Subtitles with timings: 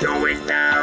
[0.00, 0.75] do it now.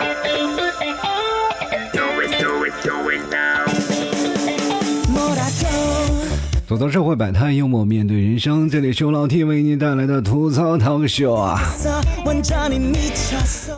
[6.74, 8.68] 吐槽社会百态，幽默面对人生。
[8.68, 11.62] 这里是由老 T 为你带来的吐槽 talk show 啊！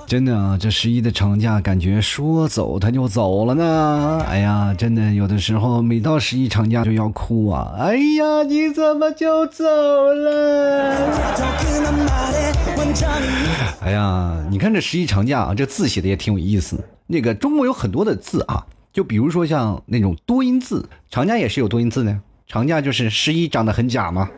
[0.08, 4.23] 真的啊，这十一的长假感觉说走它就走了呢。
[4.26, 7.76] 哎呀，真的有的时候每到十一长假就要哭啊！
[7.78, 10.96] 哎呀，你怎么就走了？
[13.82, 16.82] 哎呀，你看这十一长假啊，这字写的也挺有意思。
[17.08, 22.18] 那个中国有很多的字啊，就比如说像那种多音字，长假也是有多音字的。
[22.48, 24.30] 长假就是十一长得很假吗？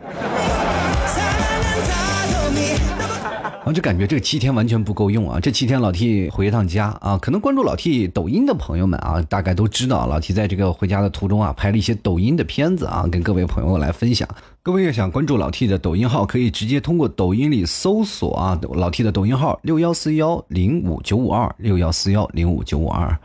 [3.65, 5.41] 啊，就感觉这七天完全不够用啊！
[5.41, 14.25] 这七天老 T 回一趟家啊，可能关注老 T 抖音的朋友们啊，大概都知道老 T 在这个回家的途中啊，拍了一些抖音的片子啊，跟各位朋友来分享。
[14.63, 23.19] 各位要想关注老 T 的抖音号，可以直接通过抖音里搜索啊，老 T 的抖音号六幺四幺零五九五二六幺四幺零五九五二。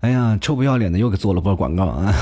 [0.00, 2.14] 哎呀，臭不要脸的又给做了波广告啊！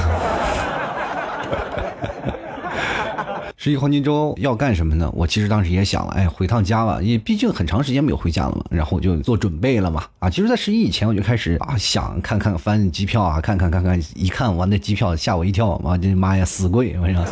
[3.67, 5.11] 十一黄金周要干什么呢？
[5.13, 8.65] 我其实当时也想了，哎，回趟家吧，也毕竟很长时间没有回家了嘛。
[8.71, 10.05] 然后我就做准备了嘛。
[10.21, 16.97] 啊，其实，在十一以前我就开始啊，想看看翻机票啊，看看看看，一看完那机票吓我一跳，妈的妈呀，死贵！
[17.03, 17.25] 我说。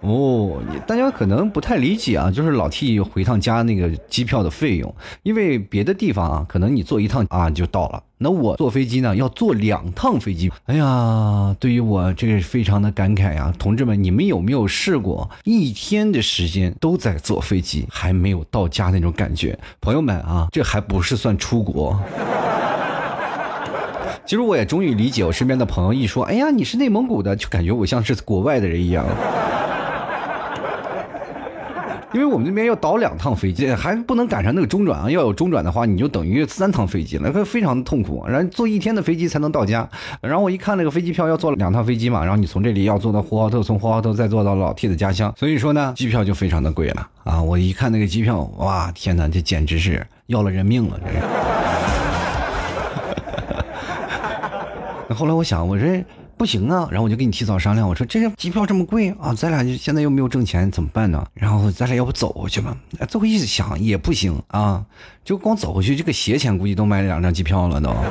[0.00, 10.50] 哦，大家可能不太理解啊，就是老 T 回趟家那个机票的费用，因为别的地方啊，可能你坐一趟啊就到了，那我坐飞机呢要坐两趟飞机。
[10.66, 19.58] 哎呀，对于我这个非常的感慨呀，同志们，你们有没有试过一天的时间都在坐飞机，还没有到家那种感觉？
[19.80, 22.00] 朋友们啊，这还不是算出国。
[24.24, 29.04] 其实我也终于理解我身边的朋友一说，哎呀，你是内蒙古的，就感觉我像是国外的人一样。
[32.14, 35.10] 因为我们那边要倒两趟飞机，还不能赶上那个中转啊！
[35.10, 38.22] 要有中转的话，你就等于三趟飞机了，那非常的痛苦。
[38.28, 39.88] 然后坐一天的飞机才能到家。
[40.20, 47.40] 然后我一看那个飞机票要坐两趟飞机嘛，然后你从这里要坐到呼和浩特，从呼和浩特再坐到老 T 的家乡，所以说呢，机票就非常的贵了啊！
[47.42, 51.00] 我一看那个机票，哇，天哪，这简直是要了人命了！
[51.02, 51.18] 这是。
[55.08, 56.04] 那 后来我想，我这。
[56.42, 61.24] 不行啊，然后我就跟你提早商量，我说这机票这么贵啊，咱俩就现在又没有挣钱，怎么办呢？
[61.34, 62.76] 然后咱俩要不走回去吧？
[63.08, 64.84] 最后一想也不行啊，
[65.24, 67.94] 就光走回去，这个鞋钱估计都买了两张机票了都。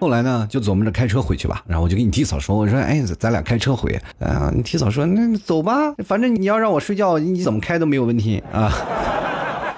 [0.00, 1.62] 后来呢，就琢磨着开车回去吧。
[1.66, 4.00] 然后我就跟你提早说，我说哎，咱俩开车回。
[4.18, 8.72] 啊，你提早说，那走吧，反正你要让我睡觉，你怎么开都没有问题啊。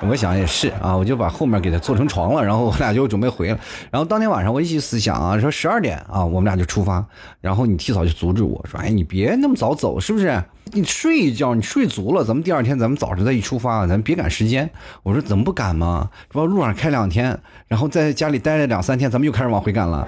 [0.09, 3.59] 我想也是啊，我就把后面给他做成床了，然后我俩就准备回了。
[3.91, 7.05] 然后当天晚上我一起思想啊，说十二点啊，我们俩就出发。
[7.41, 10.43] 然后你提早就阻止我说，哎，你别那么早走，是不是？
[10.73, 14.71] 你睡一觉，你睡足了，咱们第二天咱们早上再一出发，咱别赶时间。
[15.03, 16.09] 我说怎么不赶吗？
[16.33, 20.07] 说路上开两天，然后在家里待了两三天，咱们又开始往回赶了。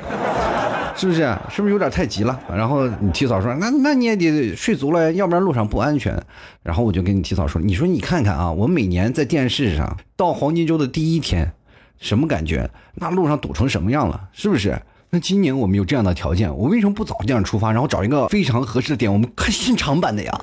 [0.94, 1.20] 是不是？
[1.50, 2.38] 是不是有点太急了？
[2.54, 6.16] 然后你提早说，那那你也得睡足了，要不然路上不安全。
[6.62, 11.52] 然后我就跟你提早说，你说你看看啊，我每年在电视上到黄金周的第一天，
[11.98, 12.68] 什么感觉？
[12.94, 14.28] 那路上堵成什么样了？
[14.32, 14.80] 是不是？
[15.10, 20.40] 那今年我们有这样的条件，我为什么不早这样出发，然后找一个非常合适的点，我们看现场版的呀？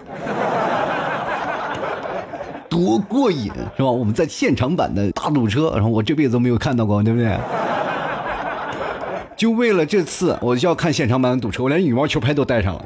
[2.70, 3.90] 多过瘾是吧？
[3.90, 7.36] 我们在现场版的大堵车，然后我这辈子都没有看到过，对不对？
[9.40, 12.86] 就为了这次，我就要看现场版的堵车，我连羽毛球拍都带上了。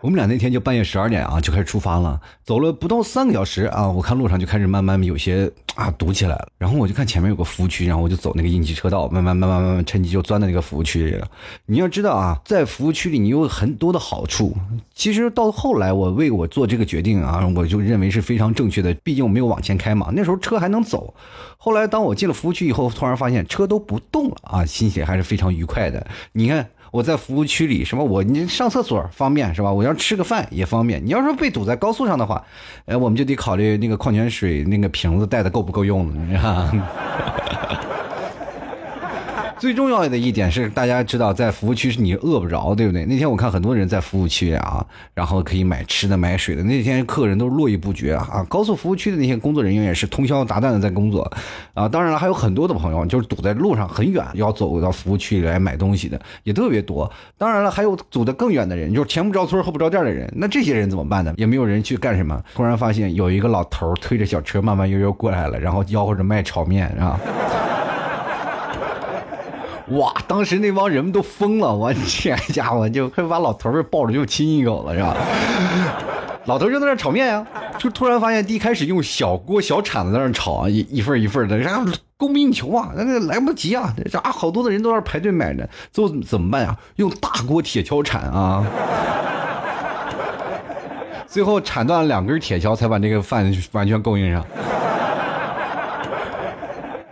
[0.00, 6.48] 我们俩那天就半夜十二点啊，就开始出发了，走了不到三个小时啊，我看路上就开始慢慢有些啊堵起来了。
[6.56, 11.26] 然后我就看前面有个服务区，然后我就走那个应急车道，慢慢慢慢慢慢趁机就钻到那个服务区里了。
[11.66, 14.54] 你要知道啊，在服务区里你有很多的好处。
[14.94, 21.12] 其实到后来我为我做这个决定啊，我就认为是非常正确的，毕竟我没有往前开嘛，那时候车还能走。
[21.56, 26.06] 后来，当我进了服务区以后，突然发现车都不动了啊，心情还是非常愉快的。
[26.32, 29.72] 你看我在服务区里，什么我你上厕所方便是吧？
[29.72, 31.04] 我要吃个饭也方便。
[31.04, 32.44] 你要说被堵在高速上的话，
[32.86, 36.68] 哎，我们就得考虑那个矿泉水那个瓶子带的够不够用了，你知道
[39.58, 43.04] 最重要的一点是，大家知道，在服务区是你饿不着，对不对？
[43.06, 44.84] 那天我看很多人在服务区啊，
[45.14, 46.62] 然后可以买吃的、买水的。
[46.62, 48.46] 那天客人都络绎不绝啊！
[48.48, 51.30] 高速服务区的那些工作人员也是通宵达旦的在工作
[51.74, 51.88] 啊。
[51.88, 57.10] 当然了，还有很多的朋友就是堵在路上很远，要走到服务区里来买东西的也特别多。
[57.36, 60.32] 当然了，还有堵得更远的人，就是前不着村后不着店的人。
[60.36, 61.34] 那这些人怎么办呢？
[61.36, 62.40] 也没有人去干什么。
[62.54, 67.18] 突然发现有一个老头推着小车慢慢悠悠过来了，然后吆喝着卖炒面啊。
[69.90, 70.14] 哇！
[70.26, 75.16] 当时那帮人们都疯了，我 这家伙就快把老头儿抱着就亲一口了，是吧？
[76.44, 77.46] 老头就在那炒面呀，
[77.78, 86.76] 就突然发现第一开始用小锅小铲子在那炒啊，一一份一份的，然后供不应求啊，那那来不及啊，这啊好多的人都在排队买着，最后怎么办呀？
[86.96, 88.66] 用大锅铁锹铲啊，
[91.26, 94.44] 最后铲断了两根铁锹，才把这个饭完全供应上。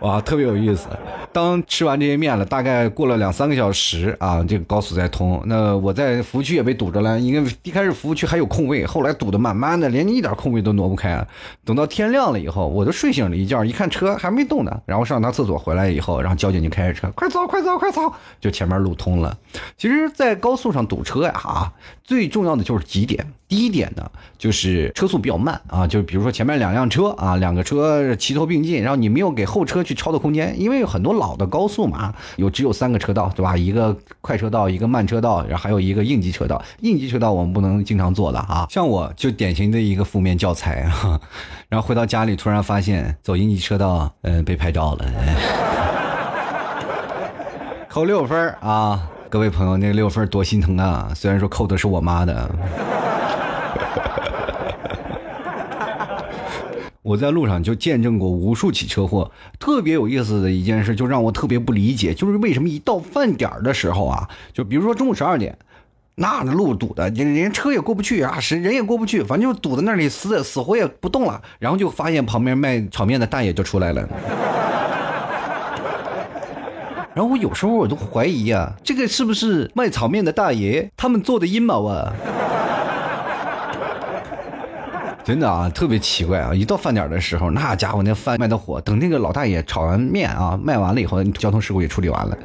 [0.01, 0.87] 哇，特别有意思。
[1.33, 5.41] 当吃完这些面了，大概过了两三个小时啊，这个高速在通。
[5.45, 11.25] 那我在服务区也被堵着了，因为一开始服务区还有空位，后来堵得慢慢的，连一点空位都挪不开。
[11.65, 18.01] 等到天亮了以后，我都睡醒了一觉，一看车还没动呢，然后上趟厕所回来以后，然后交警就开着车，快走快走快走，
[18.39, 19.35] 就前面路通了。
[19.77, 21.73] 其实，在高速上堵车呀，啊，
[22.07, 23.23] 最重要的就是几点。
[23.49, 33.55] 第一点呢，就是车速比较慢啊，就是比如说前面两辆车啊，两个车齐头并进，然后你没有给后车去超的空间，因为有很多老的高速嘛，有只有三个车道，对吧？
[33.55, 36.61] 一个快车道，一个慢车道，然后还有一个应急车道。
[36.79, 41.19] 应急车道我们不能经常坐的啊，像我就典型的一个负面教材啊。
[41.69, 45.05] 然后回到家里，突然发现走应急车道，嗯，被拍照了，
[47.89, 49.09] 扣六分啊！
[49.29, 51.11] 各位朋友，那六分多心疼啊！
[51.13, 52.49] 虽然说扣的是我妈的。
[57.03, 59.29] 我在路上就见证过无数起车祸，
[59.59, 65.57] 特别有意思的一件事，就让我特别不理解，就是为什么一到饭点的时候啊，就比如说中午十二点，
[66.15, 71.41] 那路堵的，连车也过不去啊，是人也过不去，反正就堵在那里，死死活也不动了。
[71.59, 74.07] 然后就发现旁边卖炒面的大爷就出来了，
[77.17, 82.13] 然后我有时候我都怀疑啊，这个是不是卖炒面的大爷他们做的阴谋啊？
[85.25, 86.53] 真的啊，特别奇怪啊！
[86.53, 92.37] 一到饭点的时候，那家伙那饭卖的火，等那个老大爷炒完面啊，卖完了以后，交通事故也处理完了。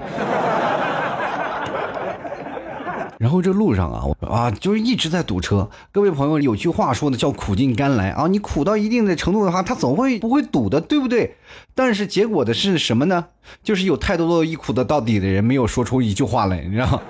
[3.22, 5.70] 然后这路上啊，我啊，就是一直在堵车。
[5.92, 11.36] 各位朋友，有句话说的叫“苦尽甘来”啊，你苦到一定的程度的话，他总会不会堵的，对不对？
[11.72, 13.24] 但是结果的是什么呢？
[13.62, 17.00] 就是有太多的一苦的到底的人，没有说出一句话来，你知道吗？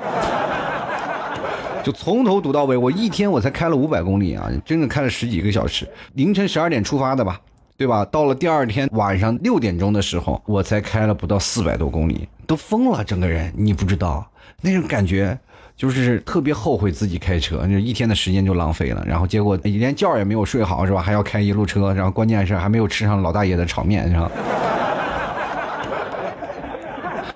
[1.83, 5.89] 就从头堵到尾，我一天我才开了五百公里啊，真的开了十几个小时。
[6.13, 7.41] 凌晨十二点出发的吧，
[7.79, 8.05] 对吧？
[8.05, 14.31] 到了第二天晚上六点钟的时候，我才开了不到四百多公里，都疯了，整个人你不知道
[14.61, 15.39] 那种感觉，
[15.83, 19.05] 就是特别后悔自己开车，那一天的时间就浪费了。
[19.05, 21.03] 然后结果连觉也没有睡好，是吧？
[21.03, 24.31] 还要开一路车，然后关键是还没有吃上老大爷的炒面，是吧？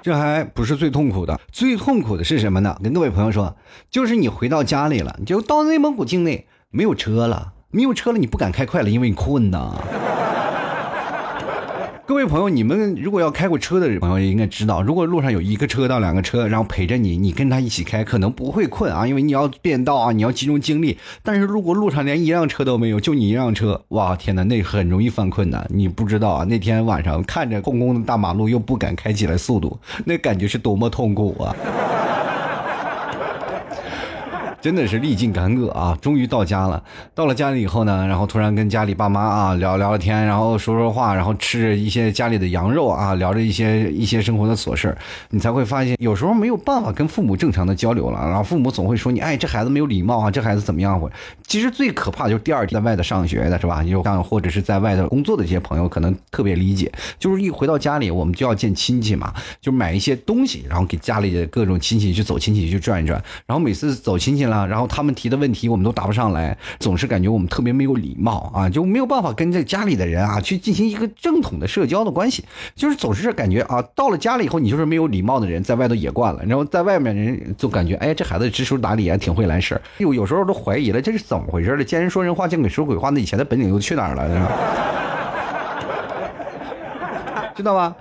[0.00, 2.78] 这还不是最痛苦的，最痛苦的是什么呢？
[2.84, 3.56] 跟各位朋友说，
[3.90, 9.74] 就是你回到家里了，你就到内蒙古境内没有车了，没有车了，你不敢开快了，因为你困呐。
[12.06, 20.96] 各位朋友，你们如果要开过车的朋友应该知道，如果路上有一个车道、两个车，然后陪着你，你跟他一起开，可能不会困啊，因为你要变道啊，你要集中精力。
[21.24, 25.66] 但是如果路上连一辆车都没有，就你一辆车，哇，天哪，那很容易犯困的。
[25.68, 29.76] 你不知道啊，那天晚上看着空空的大马路，又不敢开起来速度，
[30.06, 31.56] 那感觉是多么痛苦啊！
[34.66, 35.96] 真的是历尽坎坷啊！
[36.02, 36.82] 终于到家了。
[37.14, 44.92] 到了家里以后呢，然后突然跟家里爸妈啊聊聊了天，然后说说话，然后吃一些家里的羊肉啊，聊着一些一些生活的琐事
[45.30, 48.18] 你才会发现有时候没有办法跟父母正常的交流了。
[48.26, 51.00] 然后父母总会说你，哎，这孩子没有礼貌啊，这孩子怎么样？
[51.00, 51.08] 或
[51.46, 53.84] 其实最可怕就是第二天在外头上学的是吧？
[53.84, 64.55] 就像或者是在外头工作的这些朋友可能特别理解，就是一回到家里，我们就要见亲戚嘛，就买一些东西，然后给家里的各种亲戚去走亲戚去转一转，然后每次走亲戚了。
[64.56, 72.44] 啊然后他们提的问题我们都答不上来，总是感觉我们特别没有礼貌啊，就没有办法跟这家里的人啊去进行一个正统的社交的关系，
[72.74, 81.84] 就是总是感觉啊，到了家里以后你就是没有礼貌的人，在外头也惯了，然后在外面人就感觉哎，这孩子知书达理啊，挺会来事有有时候都怀疑了，这是怎么回事了？
[81.84, 84.26] 见人说人话，见鬼说鬼话，那以前的本领又去哪儿了？
[87.54, 87.94] 知道吗？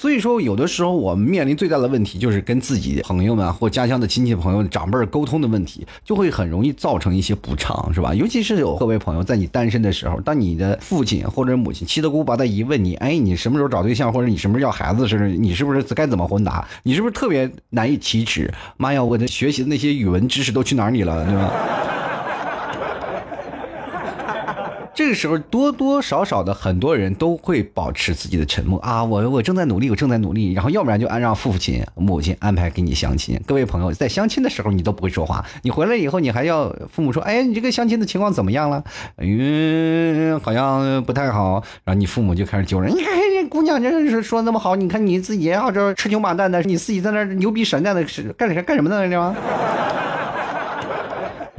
[0.00, 8.14] 所以说，有的时候我们面临最大的问题，就是跟自己朋友们或家乡的亲戚朋友、长辈沟通的问题，就会很容易造成一些不畅，是吧？
[8.14, 16.66] 尤其是有各位朋友在你单身的时候，当你的父亲或者母亲七大姑八大姨问你，哎，你什么时候找对象，或者你什么时候要孩子，是你是不是该怎么回答？
[16.84, 18.50] 你是不是特别难以启齿？
[18.78, 21.52] 妈呀，我的学习的那些语文知识都去哪里了，对吧？
[25.00, 33.40] 这个时候多多少少的很多人都会保持自己的沉默啊，我我正在努力，我正在努力，然后要不然就按让父亲母亲安排给你相亲。
[33.46, 38.84] 各位朋友，在相亲的时候你都不会说话，你回来以后你还要父母说，哎，你这个相亲的情况怎么样了？
[39.16, 41.64] 嗯，好像不太好。
[41.82, 49.08] 然后你父母就开始揪人，你看这姑娘这是说那么好，你看你自己要这吃穷马蛋的，你自己在那牛逼神蛋的是干啥干什么呢？
[49.08, 49.34] 是吧？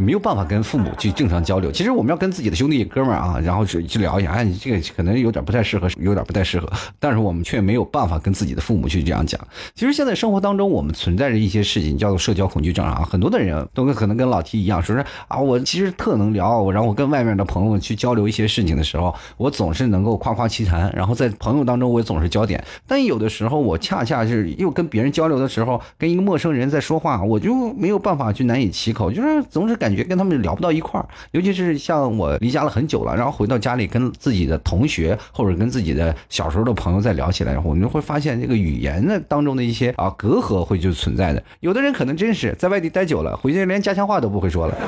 [0.01, 1.71] 没有办法跟父母去正常交流。
[1.71, 6.67] 其实我们要跟自己的兄弟哥们儿啊，然后去去聊一下，哎，你这个可能有点不太适合，有点不太适合，
[6.99, 9.39] 但是我们却没有办法跟自己的父母去这样讲。
[9.75, 44.75] 其实现在生活当中，我们存在着一些事情叫做社交恐惧症啊，很多的人都跟可能跟老 T 一样，说是啊，我其实特能聊，然后我跟外面的朋友去交流一些事情的时候，我总是能够夸夸其谈，然后在朋友当中我也总是焦点，但有的时候我恰恰是又跟别人交流的时候，跟一个陌生人在说话，我就没有办法去难以启口，就是总是感感觉跟他们聊不到一块儿，尤其是像我离家了很久了，然后回到家里跟自己的同学或者跟自己的小时候的朋友再聊起来，然后我们就会发现这个语言的当中的一些啊隔阂会就存在的，有的人可能真是在外地待久了，回去连家乡话都不会说了。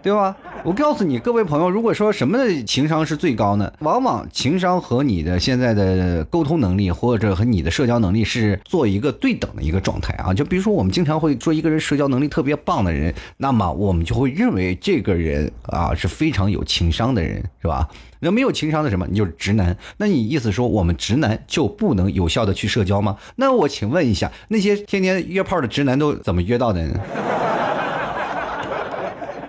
[0.00, 0.34] 对吧？
[0.64, 3.72] 我告诉你，各位朋友，如果说什么的情商是最高呢？
[3.80, 10.34] 往往情商和你的现在的沟通能力，或者和你的社交能力是做一个对等的一个状态啊。
[10.34, 17.88] 就比如说，我们经常会说一个人社交能力特别棒的人，那么我们就会认为这个人啊是非常有情商的人，是吧？
[18.20, 19.76] 那没有情商的什么，你就是直男。
[19.96, 23.16] 那你意思说我们直男就不能有效的去社交吗？
[23.36, 27.00] 那我请问一下，那些天天约炮的直男都怎么约到的呢？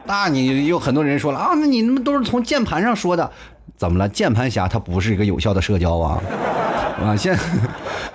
[0.09, 3.31] 那你有很多人说了啊，那你们都是从键盘上说的，
[3.77, 4.09] 怎么了？
[4.09, 6.19] 键盘侠他不是一个有效的社交啊，
[6.99, 7.37] 啊，现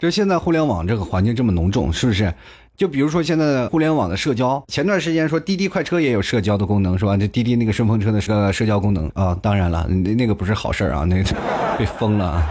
[0.00, 2.34] 就现在互联网这个环境这么浓重，是不是？
[2.76, 7.16] 就比如说现在的互联网的社交，前段时间说滴滴快车也有社交的功能，是吧？
[7.16, 11.22] 这滴滴那个顺风车的社社交功能啊，当然了，那那个不是好事啊，那个
[11.78, 12.44] 被封了。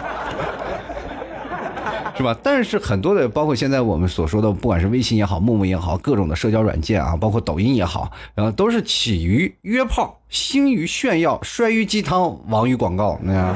[2.15, 2.38] 是吧？
[2.43, 13.55] 但是很多的，包括现在我们所说的，不管是微信也好，陌陌也好，各种的社交软件啊，包括抖音也好，然后都是起于约炮，兴于炫耀，衰于鸡汤，亡于广告，那样。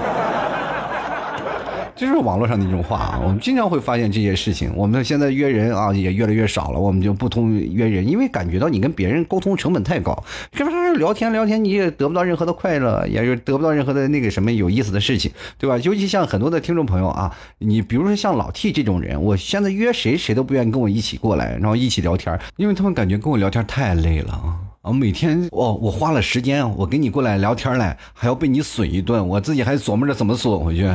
[1.97, 4.71] 就是网络上的一种话啊，我们经常会发现这些事情。
[4.75, 10.23] 我们现在约人啊也越来越少了，我们就不通约人，因为感觉到你跟别人沟通成本太高，
[10.53, 10.77] 是不是？
[10.97, 15.77] 聊天聊天你也得不到任何的快乐，也是得不到任何的那个什么有意思的事情，对吧？
[15.79, 24.57] 尤其像很多的听众朋友啊，你比如说像老 T 这种人，我现在约谁谁都不愿意跟我一起过来，然后一起聊天，因为他们感觉跟我聊天太累了啊。
[24.81, 30.89] 啊，每天哦，我花了时间，我跟你过来聊天来，还要被你损一顿，我自己还琢磨着怎么损回去。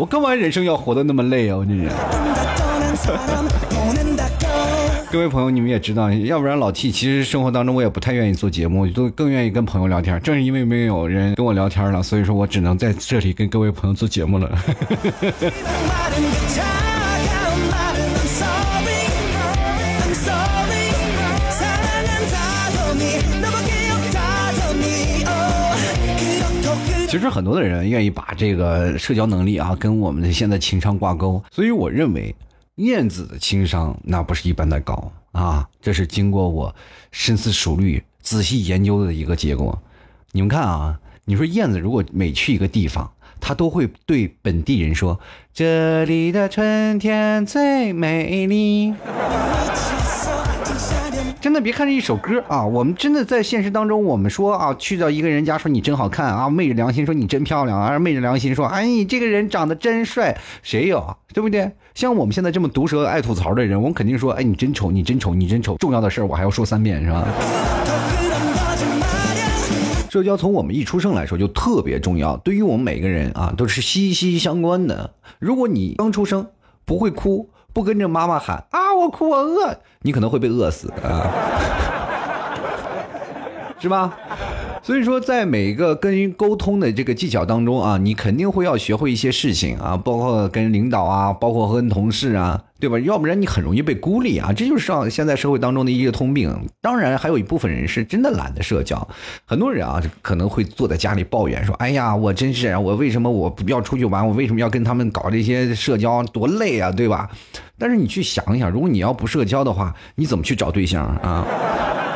[0.00, 1.58] 我干嘛人生要活得那么累啊！
[1.58, 1.90] 我这人。
[5.12, 10.18] 各位朋友，你们也知道，要不然老 T 其实生活当中我也不太愿意做节目，都更愿意跟朋友聊天。
[10.22, 14.50] 正是因为没有人跟我聊天了，所以说我只能在这里跟各位朋友做节目了。
[27.10, 32.32] 其实很多的人愿意把这个社交能力啊跟我们的现在情商挂钩，所以我认为
[32.76, 36.72] 燕子的情商那不是一般的高啊，这是经过我
[37.10, 39.76] 深思熟虑、仔细研究的一个结果。
[40.30, 45.18] 你们看啊，你说燕子如果每去一个地方，它都会对本地人说
[45.52, 48.94] ：“这里的春天最美丽。”
[51.40, 61.70] 真的别看这一首歌啊，我们真的在现实当中，我们说啊，去到一个人家说你真好看啊，昧着良心说你真漂亮啊，昧着良心说哎你这个人长得真帅，谁有对不对？
[61.94, 67.26] 像我们现在这么毒舌爱吐槽的人，我们肯定说哎你真丑，你真丑，你真丑，重要的事儿我还要说三遍是吧？
[70.10, 75.14] 社交从我们一出生来说就特别重要，对于我们每个人啊都是息息相关的。
[75.38, 76.46] 如果你刚出生
[76.84, 77.48] 不会哭。
[77.72, 78.92] 不跟着妈妈喊啊！
[78.94, 81.30] 我哭，我饿，你可能会被饿死啊，
[83.80, 84.12] 是吧？
[84.82, 92.98] 所以说，在每一个跟人沟通的这个技巧当中啊，你肯定会要学会一些事情啊，包括跟领导啊，包括和同事啊，对吧？
[93.00, 96.50] 要不然你很容易被孤立啊，这就是上现在社会当中的一个通病。
[96.80, 99.06] 当然，还有一部分人是真的懒得社交，
[99.44, 104.26] 很多人啊可能会坐在家里抱怨说：“哎呀，我真是我为什么我不要出去玩？
[104.26, 106.22] 我为什么要跟他们搞这些社交？
[106.24, 107.28] 多累啊，对吧？”
[107.78, 111.46] 但是你去想一想，如果你要不社交的话，你怎么去找对象啊？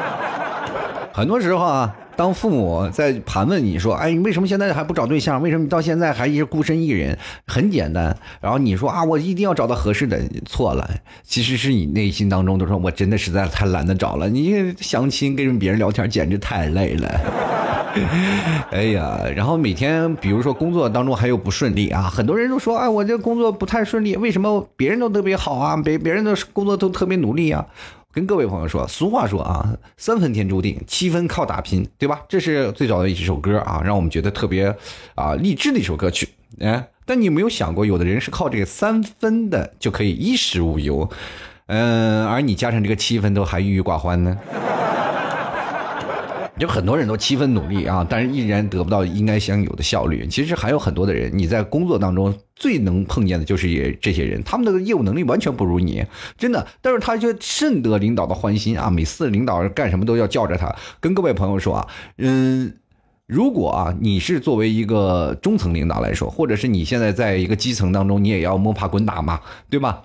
[1.12, 1.94] 很多时候啊。
[2.16, 5.42] 当父母在盘问你说：“哎，你为什么现在还不找对象？
[5.42, 7.16] 为什么到现在还一直孤身一人？”
[7.46, 10.88] 很简单，然后你说：“啊，我一定要找到合适的。”错了，
[11.22, 17.20] 其实是你内心当中都说：“我真的实在太懒得找了。”你相亲跟别人聊天简直太累了。
[18.72, 25.76] 哎呀，然后每天比如说工作当中还有不顺利啊，很多人都说：“啊，我这工作不太顺利，为什么别人都特别好啊？
[25.76, 27.64] 别别人的工作都特别努力啊？”
[28.14, 32.20] 跟各位朋友说，俗话说啊，三分天注定，七分靠打拼，对吧？
[32.28, 34.72] 这是最早的一首歌啊，让我们觉得特别
[35.16, 36.28] 啊励志的一首歌曲。
[36.60, 41.10] 哎，但你有没有想过，有的人是靠这个三分的就可以衣食无忧，
[41.66, 44.38] 嗯，而你加上这个七分都还郁郁寡欢呢。
[46.58, 50.24] 有很多人都七分努力啊，但是依然得不到应该享有的效率。
[50.28, 56.04] 其实还有很多的人，你在工作当中最能碰见的就是也这些人，他们的业务能力完全不如你，
[56.38, 56.66] 真的。
[56.80, 60.74] 但是他却甚得领导的欢心啊，每次领导干什么都要叫着他。
[61.00, 62.74] 跟各位朋友说啊，嗯，
[63.26, 70.04] 如果啊你是作为一个中层领导来说，或者是你现在在一个基层当中，你也要摸爬滚打嘛，对吧？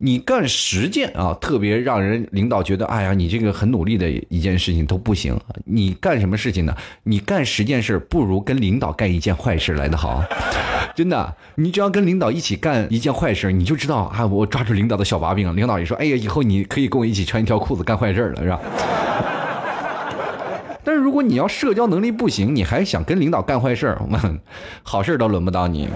[0.00, 5.36] 你干十件啊，特别让人领导觉得，哎呀，你这个很努力的一件事情都不行。
[5.64, 6.72] 你干什么事情呢？
[7.02, 10.22] 你干十件事，不如跟领导干一件坏事来的好。
[10.94, 18.60] 真的，你只要跟领导一起干一件坏事，你就知道啊，我抓住领导的小把柄，领导也说，哎呀，以后你可以跟我一起穿一条裤子干坏事了，是吧？
[20.84, 23.98] 但是如果你要社交能力不行，你还想跟领导干坏事，
[24.84, 25.88] 好事都轮不到你。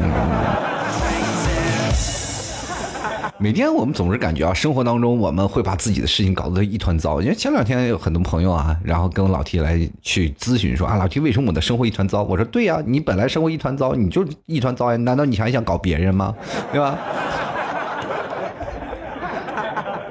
[3.43, 7.21] 每天我们总是感觉啊，生活当中我们会把自己的事情搞得一团糟。
[7.21, 12.23] 因为前两天有很多朋友啊，然后跟老 T 来去咨询说啊，老 T 为什么我的生活一团糟？
[12.23, 16.33] 我说对呀，你本来生活一团糟，你就一团糟呀，难道你还想搞别人吗？
[16.71, 16.97] 对吧？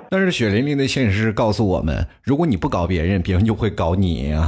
[0.09, 4.45] 但是血淋淋的现实告诉我们，如果你不搞别人，别人就会搞你呀。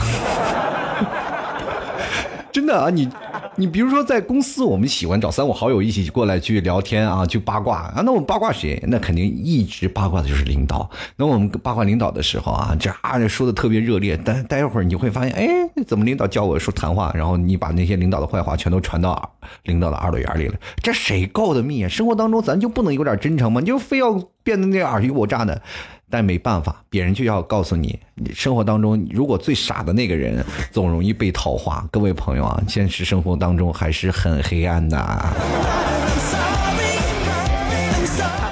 [2.54, 3.10] 真的啊，你。
[3.56, 8.02] 你比如说，在公司，我们喜欢找三五好友一起过来去聊天啊，去八卦啊。
[8.04, 8.82] 那我们八卦谁？
[8.88, 10.90] 那肯定一直八卦的就是领导。
[11.18, 14.20] 那我们八卦领导的时候啊，这啊说的特别热烈。
[14.26, 15.48] 但待会儿你会发现，哎，
[15.86, 20.56] 怎么领导叫我说谈话，然后你把那些领导的坏话全都传到领导的耳朵眼里了？
[20.82, 21.88] 这谁告的密啊？
[21.88, 23.60] 生活当中咱就不能有点真诚吗？
[23.62, 25.62] 你就非要变得那尔虞我诈的？
[26.14, 28.00] 但没办法，别人就要告诉你，
[28.36, 31.84] 生活当中如果最傻的那个人， 总容易被桃花。
[31.90, 34.96] 各位朋友啊，现实生活当中还是很黑暗的。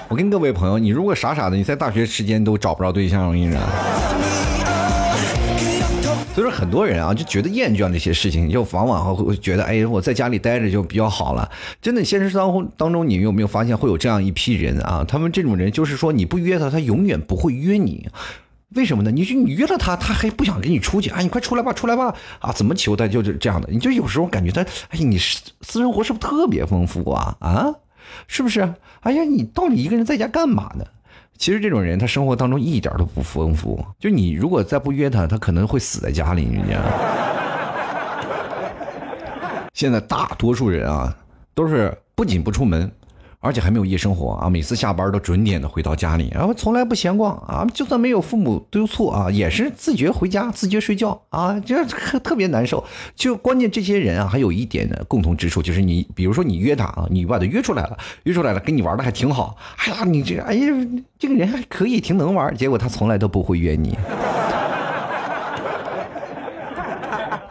[0.09, 3.59] 我跟各位朋友，你如果傻傻的，你在大学时间都找不着对象，我跟你说。
[6.33, 11.49] 所以说，很多人啊就觉得厌倦那些事情，就往往会觉得，哎，我在家里待着就比较好了。
[11.81, 15.03] 真的，现实当中当中，你有没有发现会有这样一批人啊？
[15.05, 18.07] 他们这种人就是说，你不约他，他永远不会约你。
[18.75, 19.11] 为什么呢？
[19.11, 21.19] 你说你约了他，他还不想跟你出去啊？
[21.19, 22.15] 你快出来吧，出来吧！
[22.39, 23.67] 啊，怎么求他就是这样的。
[23.69, 27.35] 你就有时候感觉他，哎，你私生活是不是特别丰富啊？
[27.41, 27.75] 啊，
[28.27, 28.73] 是不是？
[29.01, 30.85] 哎呀，你到底一个人在家干嘛呢？
[31.37, 33.83] 其实这种人，他生活当中一点都不丰富。
[33.99, 36.91] 就你如果再不约他，他可能会死在家里，你知道吗？
[39.73, 41.15] 现在大多数人啊，
[41.55, 42.91] 都是不仅不出门。
[43.41, 44.47] 而且还没有夜生活啊！
[44.47, 47.67] 每次下班都准点的回到家里，然后从来不闲逛啊！
[47.73, 51.59] 就算没有父母督促啊，也是自觉回家、自觉睡觉啊！
[51.59, 51.83] 这
[52.19, 52.83] 特别难受。
[53.15, 59.57] 就关键这些人啊，还有一点的共同之处，就是你，比如说你约他啊，你把他约出来了，约出来了，跟你玩的还挺好。
[59.77, 60.67] 哎呀，你这，哎呀，
[61.17, 62.55] 这个人还可以，挺能玩。
[62.55, 63.97] 结果他从来都不会约你。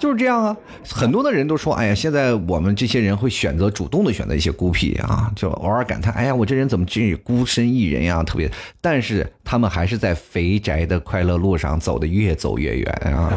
[0.00, 0.56] 就是这样啊，
[0.88, 13.30] 很多的人都说，哎呀，现在我们这些人会选择主动的选择一些孤僻啊，就偶尔感叹，哎呀，我这人怎么这孤身一人呀，特别，但是他们还是在肥宅的快乐路上走的越走越远啊，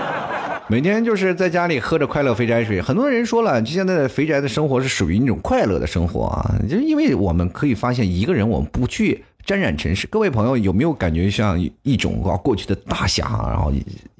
[0.68, 2.80] 每天就是在家里喝着快乐肥宅水。
[2.80, 10.06] 很多人说了，就现在的肥宅的生活是属于那种快乐的生活啊，就因为我们可以发现，一个人我们不去沾染尘世。
[10.06, 13.70] 各位朋友有没有感觉像一种啊过去的大侠，然后？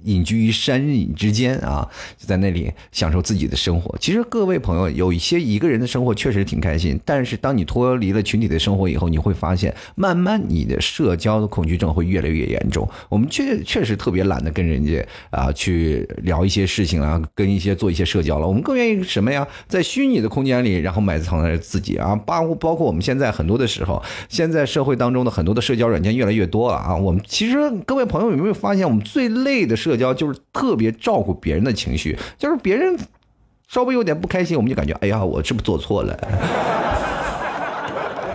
[0.05, 3.97] 隐居于山隐之间啊，就在那里享受自己的生活。
[3.99, 12.89] 其实各位朋友，有一些一个人的生活确实挺开心，但是当你脱离了群体的生活以后，你会发现，慢慢你的社交的恐惧症会越来越严重。
[13.09, 18.47] 我们确确实特别懒得跟人家啊去聊一些事情啊，跟一些做一些社交了。
[18.47, 19.47] 我们更愿意什么呀？
[19.69, 26.97] 在虚拟的空间里，然后埋藏着自己啊，包包括我们现在很多的时候，现在社会当中的很多的社交软件越来越多了啊。
[26.97, 32.97] 我们其实各位朋友有没有发现，我们最累的社社交就是特别照顾别人的情绪，就是别人
[33.67, 36.17] 稍微有点不开心，我们就感觉哎呀，我是不是做错了？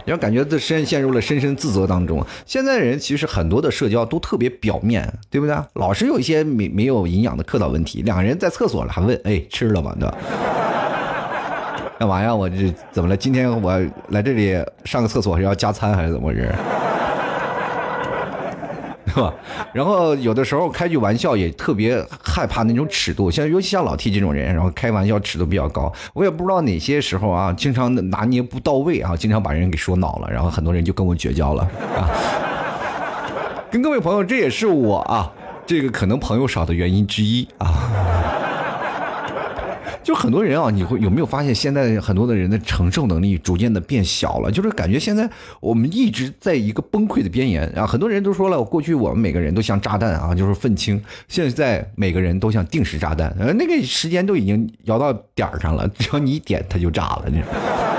[0.04, 2.22] 你要感觉自身陷入了深深自责当中。
[2.46, 5.56] 现在人其实很多的社交都特别表面对不对？
[5.76, 8.02] 老是有一些没没有营养的客套问题。
[8.02, 9.96] 两个人在厕所了还问哎吃了吗？
[9.98, 10.18] 对吧？
[11.98, 12.36] 干嘛呀？
[12.36, 13.16] 我这怎么了？
[13.16, 16.54] 今天我来这里上个厕所是要加餐还是怎么回事？
[19.16, 19.34] 是吧？
[19.72, 25.90] 然后有的时候开句玩笑也特别害怕那种尺度，像尤其像老 T 这种人，然后开玩笑尺度比较高。
[26.14, 31.64] 我也不知道哪些时候啊，经常拿捏不到位啊，经常把人给说恼了，然后很多人就跟我绝交了
[31.96, 32.10] 啊。
[33.72, 35.32] 跟各位朋友，这也是我啊，
[35.66, 38.45] 这个可能朋友少的原因之一啊。
[40.06, 44.52] 就很多人啊，你会有没有发现，现在很多的人的承受能力逐渐的变小了？
[44.52, 45.28] 就是感觉现在
[45.60, 47.88] 我们一直在一个崩溃的边缘啊！
[47.88, 50.96] 很多人都说了，过去我们每个人都像炸弹啊，就是愤青；
[51.28, 57.95] 现在每个人都像定时炸弹，呃，那个时间都已经摇到点儿上了，只要你一点，它就炸了，你知道。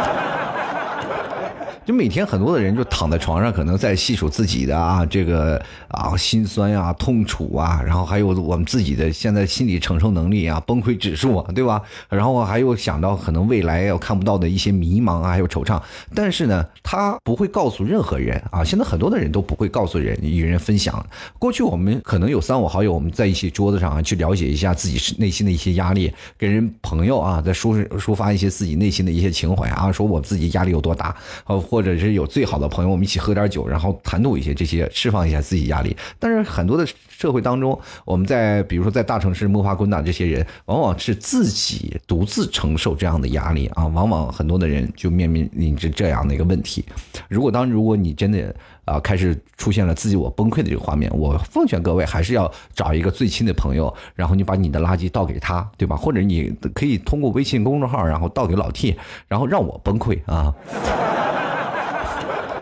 [1.87, 11.81] 就每天很多的人就躺在床上，可能在细数自己的啊这个啊心酸啊痛楚啊，然后还有我们自己的现在心理承受能力啊崩溃指数啊，对吧？
[12.09, 15.81] 然后还有想到可能未来要看不到的一些迷茫啊，还有惆怅。
[16.12, 18.64] 但是呢，他不会告诉任何人啊。
[18.64, 21.07] 现在很多的人都不会告诉人与人分享。
[21.38, 31.14] 过去我们可能有三五好友，我们在一起桌子上啊去了解一下自己内心的一些压力，跟人朋友啊在抒抒发一些自己内心的一些情怀啊，说我自己压力有多大，
[31.46, 31.62] 呃。
[31.75, 35.94] 或或者是有最好的朋友，我们一起喝点酒，然后谈吐一些这些，释放一下自己压力。
[36.18, 43.86] 但是很多的社会当中，我们在比如说在大城市摸爬滚打这些人，往往是自己独自承受这样的压力啊。
[43.88, 46.82] 往往很多的人就面临着这样的一个问题。
[47.28, 55.94] 如果当如果你真的啊开始出现了自己我崩溃的这个画面，我奉劝各位还是要找一个最亲的朋友，然后你把你的垃圾倒给他，对吧？
[55.94, 58.96] 或者你可以通过微信公众号，然后倒给老 T，
[59.28, 60.54] 然后让我崩溃啊。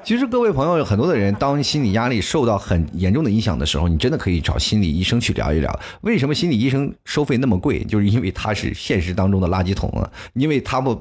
[0.05, 5.81] 其实各位朋友，很多的人当心理压力受到很严重的影响的时候，你真的可以找心理医生去聊一聊。
[6.03, 7.83] 为什么心理医生收费那么贵？
[7.85, 10.11] 就是因为他是现实当中的垃圾桶啊！
[10.35, 10.95] 因为他们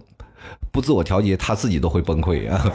[0.72, 2.66] 不自我调节，他自己都会崩溃啊。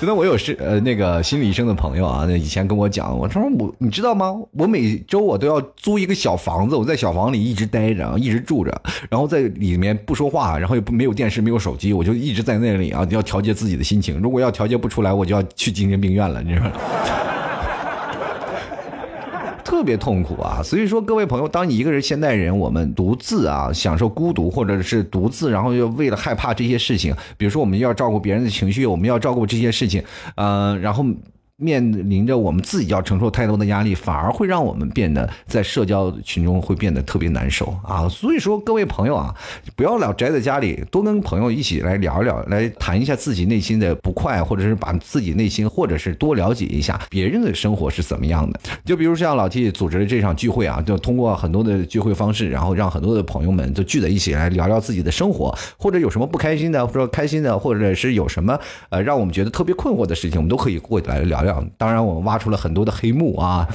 [0.00, 4.32] 觉得我有是呃那个心理医生的朋友啊，那以前跟我讲，我说我你知道吗？
[4.52, 14.20] 我每周我都要租一个小房子，我在小房里一直待着，一直住着，然后在里面不说话，然后也不没有电视，没有手机，我就一直在那里啊，要调节自己的心情。
[14.20, 16.72] 如果要调节不出来，我就要去精神病院了，你知道吗？
[19.64, 20.60] 特别痛苦啊！
[20.62, 30.02] 所以说，各位朋友，当你一个人现代人，我们独自啊享受孤独，或者是独自，然后又为了害怕这些事情，比如说我们要照顾别人的情绪，我们要照顾这些事情，
[30.36, 31.04] 嗯，然后。
[31.62, 38.08] 面临着我们自己要承受太多的压力，反而会让我们变得在社交群中会变得特别难受啊！
[38.08, 39.32] 所以说，各位朋友啊，
[39.76, 48.58] 不要老宅在家里，多跟朋友一起来聊聊，来谈一下自己内心的不快，或者是把自己内心，或者是多了解一下别人的生活是怎么样的。
[48.84, 61.51] 就比如像老 T 组织的这场聚会啊，就通过很多的聚会方式，然后让很多的朋友们都聚在一起来聊聊自己的生活，或者有什么不开心的，或者开心的，或者是有什么呃让我们觉得特别困惑的事情，我们都可以过来聊聊。
[61.76, 63.66] 当然，我们挖出了很多的黑幕啊！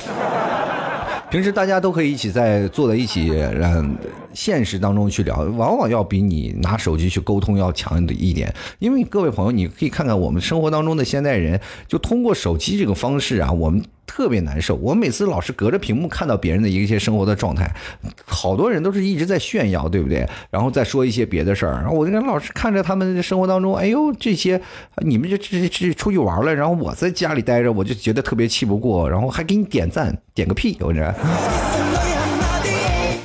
[1.29, 3.29] 平时大家都可以一起在坐在一起，
[3.61, 3.97] 嗯，
[4.37, 8.53] 现实当中去聊，往往要比你拿手机去沟通要强的一点。
[8.77, 13.83] 因为各位朋友，你可以看看我们生活当中的现代人，就通过手机这个方式啊，我们。
[14.09, 17.69] 特别难受，我每次老是隔着屏幕看到别人的一些生活的状态，
[18.25, 20.27] 好多人都是一直在炫耀，对不对？
[20.49, 24.59] 然后再说一些别的事儿，然后我就老是看着他们生活当中，哎呦这些，
[25.05, 31.13] 你们就这这出去玩了，然后我在家里待着，我就觉得特别气不过，然后还给你点赞，点个屁，我这。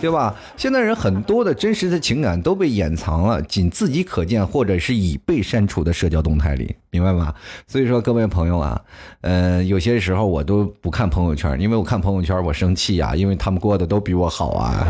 [0.03, 0.35] 对吧？
[0.57, 7.33] 现在人很多的真实的情感都被掩藏了，仅自己可见或者是已被删除的社交动态里，明白吗？
[7.69, 8.81] 所以说各位朋友啊，
[9.21, 14.89] 嗯，有些时候我都不看朋友圈，因为我看朋友圈我生气呀，因为他们过得都比我好啊。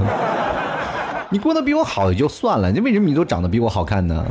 [1.29, 4.25] 你过得比我好也就算了，你为什么你都长得比我好看呢？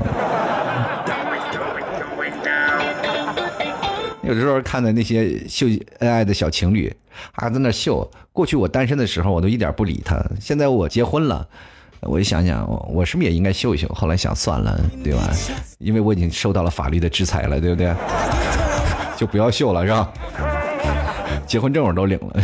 [4.24, 5.68] 有的时候看的那些秀
[6.00, 6.94] 恩爱的小情侣，
[7.32, 8.10] 还在那秀。
[8.32, 10.24] 过去我单身的时候，我都一点不理他。
[10.40, 11.48] 现在我结婚了，
[12.02, 13.88] 我一想想，我是不是也应该秀一秀？
[13.90, 15.30] 后来想算了，对吧？
[15.80, 17.94] 因为我已经受到了法律的制裁了，对不对？
[19.18, 20.12] 就不要秀了，是吧？
[21.48, 22.42] 结婚证我都领了。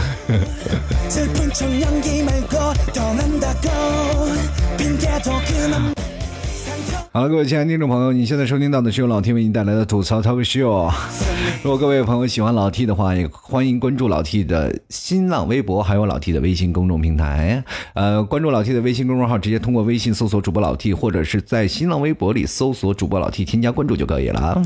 [7.18, 10.94] 好了，各位亲爱的听众朋友，你现在收听到的是由老 T 为您带来的吐槽 Talk Show。
[11.64, 17.64] 如果各位朋友喜欢老 T 的话，也欢迎关注老 T 的新浪微博，还有老 T 的微信公众平台。
[17.96, 24.62] 呃，关注老 T 的微信公众号，直接通过微信搜索主播老 T，或者是在新浪微博里搜索主播老 T，添加关注就可以了。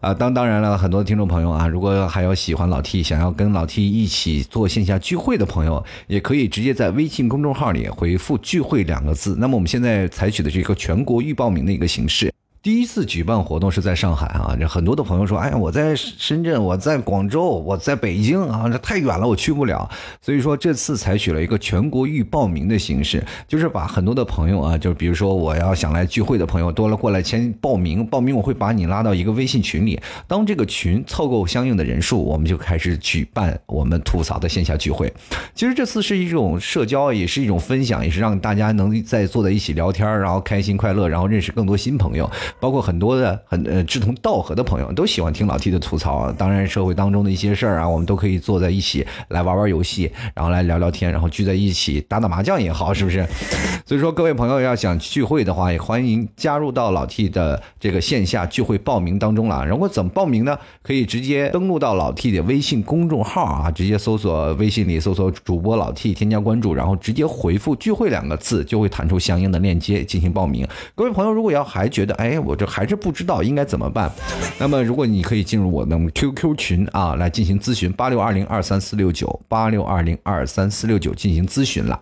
[0.00, 9.36] 啊，当当然了，很多听众朋友啊，如果还有喜欢老 T，想要跟老 T 一起做线下聚会的朋友，也可以直接在微信公众号里回复“聚会”两个字。
[9.38, 12.32] 那么我们现在采取的是一个全国预报名的一个形式。
[12.64, 19.86] 第一次举办活动是在上海啊，这很多的朋友说，哎呀，我在深圳，我在广州，我在北京啊，这太远了，我去不了。
[20.22, 35.12] 所以说这次采取了一个全国预报名的形式，就是把很多的朋友啊，就比如说我要想来聚会的朋友，多了过来先报名，报名我会把你拉到一个微信群里，当这个群凑够相应的人数，我们就开始举办我们吐槽的线下聚会。
[35.54, 42.30] 其实这次是一种社交，也是一种分享，也是让大家能在坐在一起聊天，然后开心快乐，然后认识更多新朋友。
[42.60, 53.26] 包括很多的很呃志同道合的朋友都喜欢听老 T 的吐槽，当然社会当中的一些事儿啊，我们都可以坐在一起来玩玩游戏，然后来聊聊天，然后聚在一起打打麻将也好，是不是？
[53.86, 59.66] 所以说各位朋友要想聚会的话，也欢迎加入到老 T 的这个线下聚会报名当中了。
[59.66, 60.58] 如果怎么报名呢？
[60.82, 70.66] 可以直接登录到老 T 的微信公众号啊，直接搜索微信里搜索主播老 T，添加关注，然后直接回复聚会两个字，就会弹出相应的链接进行报名。
[70.94, 74.10] 各位朋友，如果要还觉得哎我这还是不知道应该怎么办，
[74.58, 81.98] 那么如果你可以进入我的 QQ 群啊，来进行咨询八六二零二三四六九八六二零二三四六九进行咨询了。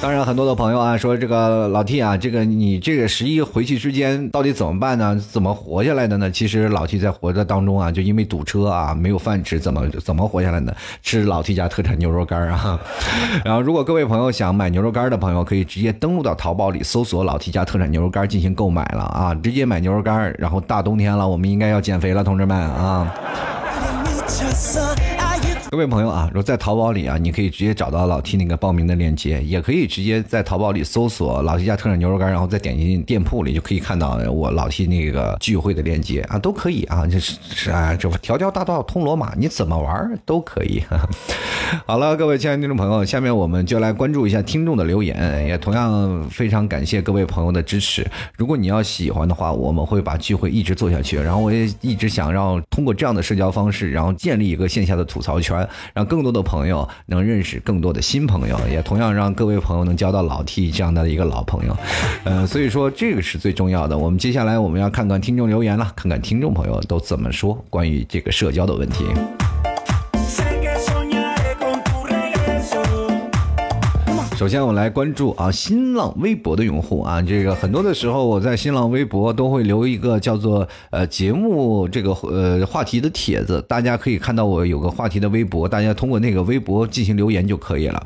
[0.00, 5.20] 当然，很多的朋友啊说这个老 T 啊，这个你这个十一回去之间到底怎么办呢？
[5.32, 6.30] 怎么活下来的呢？
[6.30, 10.74] 其实老 T 在活着当中啊，就因为堵车啊，没有饭吃，怎么怎么活下来的？
[11.02, 12.78] 吃老 T 家特产牛肉干啊。
[13.44, 20.32] 然后，如果各位朋友想买牛肉干的朋友，可以直接登录到淘宝里搜索老 T 家特产牛肉干进行购买了啊，直接买牛肉干。
[20.38, 23.12] 然后大冬天了，我们应该要减肥了，同志们啊。
[25.70, 40.82] 各位朋友啊，如果在淘宝里啊，你可以直接找到老 T 那个报名的链接，也可以直接在淘宝里搜索老 T 家特产牛肉干，然后再点进店铺里就可以看到我老 T 那个聚会的链接啊，都可以啊，就是是啊，这条条大道通罗马，你怎么玩都可以。
[41.84, 48.06] 好了，各位亲爱的听众朋友，下面我们就来关注一下听众的留言，也同样非常感谢各位朋友的支持。
[48.38, 55.57] 如果你要喜欢的话，我们会把聚会一直做下去，然后我也一直想让通过这样的社交方式，然后建立一个线下的吐槽圈。
[55.94, 61.76] 让更多的朋友能认识更多的新朋友，也同样让各位朋友能交到老 T 这样的一个老朋友，
[62.24, 63.96] 呃，所以说这个是最重要的。
[63.96, 69.04] 我们接下来我们要看看听众留言了，看看听众朋友都怎么说关于这个社交的问题。
[74.38, 88.00] 首先，我来关注啊，新浪微博的用户啊，这个很多的时候，我在新浪微博都会留一个叫做呃节目这个呃话题的帖子，大家可以看到我有个话题的微博，大家通过那个微博进行留言就可以了。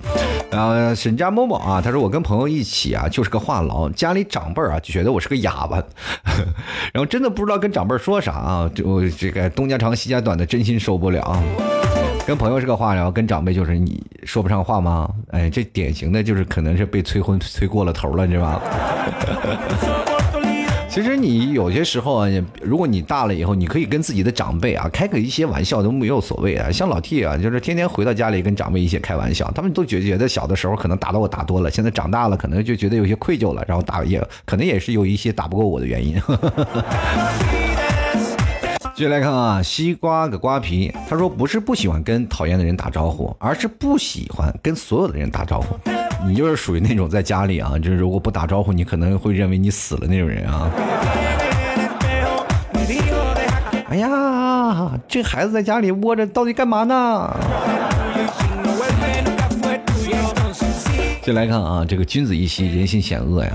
[0.51, 5.85] 然后沈家某某啊，他说我跟朋友一起啊，就是个话痨，家里长辈啊就觉得我是个哑巴，
[6.95, 11.43] 然后真的不知道跟长辈说啥啊，就这个东家长西家短的，真心受不了。
[12.25, 15.11] 跟朋友是个话聊，跟长辈就是你说不上话吗？
[15.33, 18.61] 哎，这典型的就是可能是被催婚催过了头了，你知道吗？
[20.89, 22.29] 其实你有些时候啊，
[22.61, 26.71] 如果你大了以后，你可以跟自己的长辈啊开个一些玩笑都没有所谓啊。
[26.71, 36.15] 像老 T 啊，就是天天回到家里跟长辈一起开玩笑，他们都觉觉得小的时候可能打到我打多了，现在长大了可能就觉得有些愧疚了，然后打也可能也是有一些打不过我的原因。
[38.95, 45.75] 继续来看啊，西瓜个瓜皮，他说不是不喜欢跟讨厌的人打招呼，而是不喜欢跟所有的人打招呼。
[46.27, 50.71] 你就是属于那种在家里啊，就是如果不打招呼，你可能会认为你死了那种人啊。
[53.89, 57.35] 哎呀，这孩子在家里窝着，到底干嘛呢？
[61.23, 63.53] 进来看啊，这个君子一心，人心险恶呀，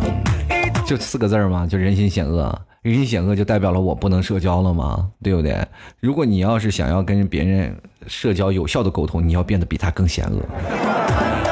[0.84, 1.68] 就四个字儿吗？
[1.68, 2.60] 就人心险恶。
[2.88, 5.10] 人心险恶就代表了我不能社交了吗？
[5.22, 5.68] 对不对？
[6.00, 7.76] 如果你要是想要跟别人
[8.08, 11.47] 社交有效的沟通，你要变得比他更险恶。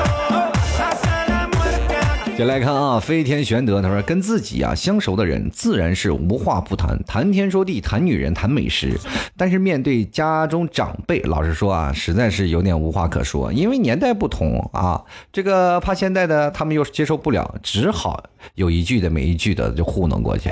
[2.35, 8.99] 先来看啊，飞天玄德他说，跟自己啊相熟的人自然是无话不谈，谈天说地，谈女人，谈美食。
[9.37, 18.21] 但是面对家中长辈，老实说啊，实在是有点无话可说，因为年代不同啊，这个怕现在的他们又接受不了，只好
[18.55, 20.49] 有一句的没一句的就糊弄过去。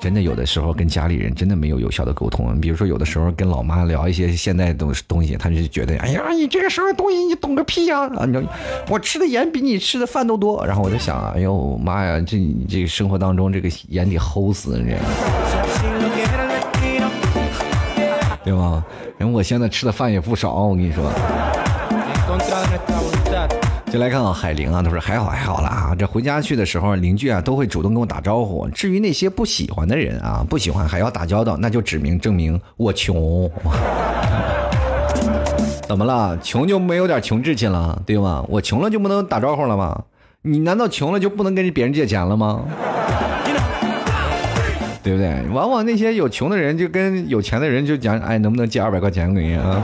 [0.00, 8.06] 真的有的时候跟家里人真的没有有效的沟通，比如说有的时候跟老妈聊一些现代东东西，她就觉得，哎呀，你这个时候东西你懂个屁呀！
[8.16, 8.48] 啊，你
[8.88, 10.64] 我吃的盐比你吃的饭都多。
[10.64, 14.94] 然后我就想，哎呦妈呀，这你这个生活当中这个盐得齁死， 你？
[18.44, 18.84] 对吗？
[19.20, 21.10] 因为我现在吃的饭也不少，我跟你说。
[23.90, 28.68] 就来看看海玲啊，他说还好还好啦啊，这回家去的时候，邻居啊都会主动跟我打招呼。
[28.68, 33.50] 至于那些不喜欢的人啊，不喜欢还要打交道，那就指明证明我穷。
[35.86, 36.38] 怎么了？
[36.42, 38.44] 穷就没有点穷志气了，对吗？
[38.48, 40.04] 我穷了就不能打招呼了吗？
[40.42, 42.60] 你难道穷了就不能跟别人借钱了吗？
[45.02, 45.42] 对不对？
[45.50, 49.82] 往往那些有穷的人就跟有钱的人就讲，哎，能不能借二百块钱给你啊？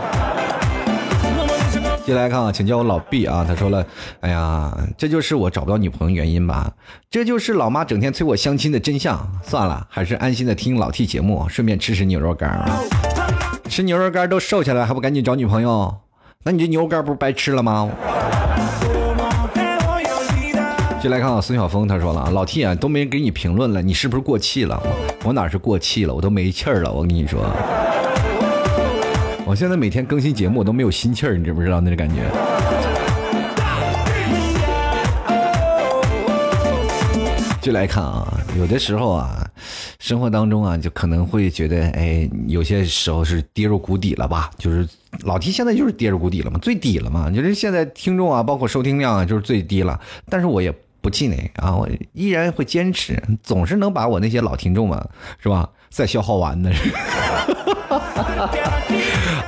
[2.06, 3.42] 接下来看啊，请叫我老毕啊。
[3.48, 3.84] 他说了，
[4.20, 6.70] 哎呀，这就是我找不到女朋友原因吧？
[7.10, 9.26] 这就是老妈整天催我相亲的真相。
[9.42, 12.78] 算了，还是安心的听老 T 节目，顺便吃吃牛肉干啊。
[13.70, 15.94] 吃牛肉干都瘦下来，还不赶紧找女朋友？
[16.42, 17.90] 那你这牛肉干不是白吃了吗？
[21.02, 24.78] 就来看啊，孙晓峰他说了，老 T 啊，都没人给你评论了，你是不是过气了？
[25.24, 26.92] 我哪是过气了，我都没气儿了。
[26.92, 27.40] 我跟你说。
[29.46, 32.22] 我现在每天更新节目，我都没有心气儿，你知不知道那个感觉？
[37.60, 39.46] 就来看啊，有的时候啊，
[39.98, 44.50] 生活当中啊，就可能会觉得，哎，有些时候是跌入谷底了吧？
[44.56, 44.88] 就是
[45.24, 47.30] 老提现在就是跌入谷底了嘛，最低了嘛。
[47.30, 50.00] 就是现在听众啊，包括收听量啊，就是最低了。
[50.30, 54.98] 但是我也不气馁啊，我依然会坚持，总是能把我那些老听众们，
[55.38, 55.68] 是吧？
[55.90, 56.72] 再消耗完的。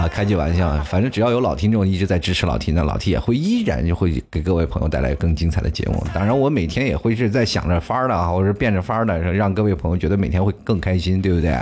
[0.09, 6.05] 开句玩笑，反正只要有老听众一直在支持老 T，那老 T 也会依然就会给各位朋友带来更精彩的节目。
[6.15, 11.57] 当然，我每天也会是在想着法儿的，或者变着法儿的，让各位朋友觉得每天会更开心，对不对？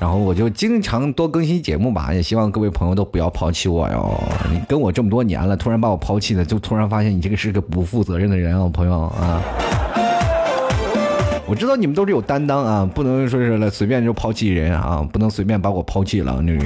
[0.00, 4.18] 然后我就经常多更新节目吧，也希望各位朋友都不要抛弃我哟。
[4.50, 9.42] 你跟我这么多年了，突然把我抛弃了，就突然发现你这个是个不负责任的人啊，朋友啊。
[11.50, 16.40] 我知道你们都是有担当啊，不能说是来随便就抛弃人啊，不能随便把我抛弃了。
[16.40, 16.64] 那种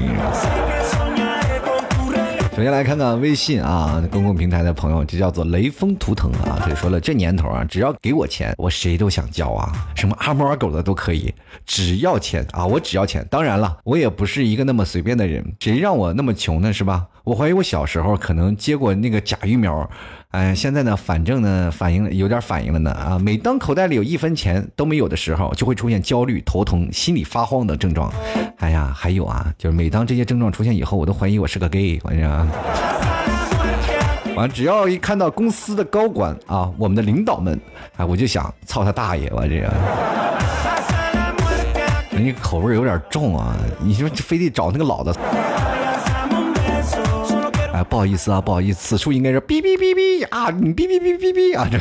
[2.54, 11.32] 首先来看看微信啊，公共平台的朋友，这叫做雷锋图腾啊，他就说了，这年头啊，只要给我钱，我谁都想交啊，什么阿猫阿狗的都可以，
[11.64, 13.26] 只要钱啊，我只要钱。
[13.30, 17.06] 当然了，我也不是一个那么随便的人，谁让我那么穷呢，是吧？
[17.24, 19.88] 我怀疑我小时候可能接过那个假疫苗。
[20.34, 23.16] 哎，现在呢，反正呢，反应有点反应了呢啊！
[23.16, 28.12] 每当口袋里有一分钱都没有的时候，就会出现焦虑、头疼、心里发慌的症状。
[28.58, 32.00] 哎呀，还有啊，就是每当这些症状出现以后，我都怀疑我是个 gay。
[32.02, 32.48] 反正，
[34.34, 37.60] 完只要一看到公司的高管啊，我们的领导们，
[37.96, 39.30] 哎，我就想操他大爷！
[39.32, 39.72] 我这个，
[42.10, 45.14] 人家口味有点重啊，你说非得找那个老的。
[47.74, 51.68] 哎，不好意思啊，不好意思，此处应该是哔哔哔哔啊，你哔哔哔哔哔啊！
[51.68, 51.76] 这，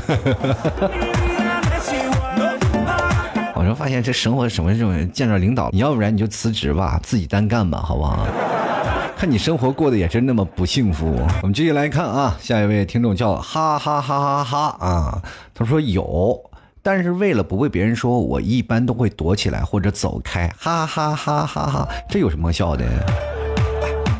[3.54, 8.26] 我就发现这生活什么这种见着领导，你要不然你就辞职吧，自己单干吧，好不好？
[9.16, 11.16] 看你生活过得也是那么不幸福。
[11.44, 15.22] 我们继续来看啊，下一位听众叫哈哈哈哈哈啊，
[15.54, 16.42] 他说有，
[16.82, 22.84] 但是为了不被别人说，我一般都会躲起来或者走开，哈哈哈哈哈，这有什么笑的？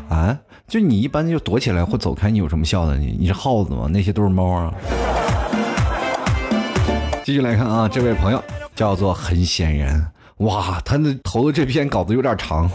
[0.08, 0.38] 啊？
[0.66, 2.96] 就你一般就躲起来或走开，你有什么笑的？
[2.96, 3.86] 你你是耗子吗？
[3.90, 4.72] 那些都是猫啊。
[7.22, 8.42] 继续来看啊，这位朋友
[8.74, 10.04] 叫做很显然，
[10.38, 12.68] 哇，他那投的这篇稿子有点长，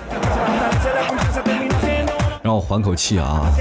[2.43, 3.51] 让我缓口气啊。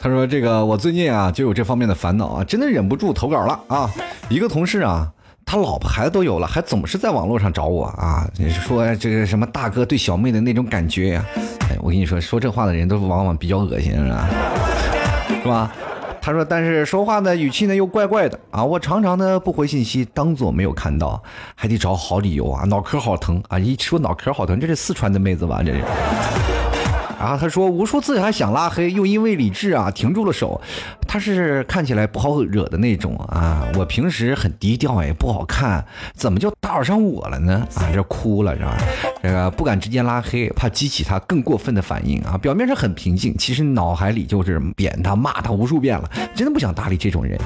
[0.00, 3.90] 他说这个我最近啊就有这方面的烦恼啊，真的忍不住投稿了啊。
[4.28, 5.10] 一个同事啊。
[5.46, 8.28] 他老婆孩子都有了，还总是在网络上找我啊！
[8.36, 11.24] 你说这个什么大哥对小妹的那种感觉呀？
[11.70, 14.28] 哎，我跟你说，说这话的人都往往比较恶心，是吧？
[15.42, 15.72] 是吧？
[16.20, 18.64] 他说，但是说话的语气呢又怪怪的啊！
[18.64, 21.22] 我常常呢不回信息，当做没有看到，
[21.54, 22.64] 还得找好理由啊！
[22.64, 23.58] 脑壳好疼啊！
[23.58, 25.62] 一说脑壳好疼，这是四川的妹子吧？
[25.62, 25.82] 这是。
[27.24, 30.60] 然后他说无数次还想拉黑，又因为理智啊停住了手。
[31.08, 33.66] 他是看起来不好惹的那种啊。
[33.78, 35.82] 我平时很低调哎，不好看，
[36.12, 37.66] 怎么就打扰上我了呢？
[37.76, 38.76] 啊，这哭了是吧？
[39.22, 42.36] 这个不敢直接拉黑，怕激起他更过分的反应啊。
[42.36, 46.10] 表面上很平静，其实脑海里就是贬他骂他无数遍了。
[46.34, 47.40] 真的不想搭理这种人，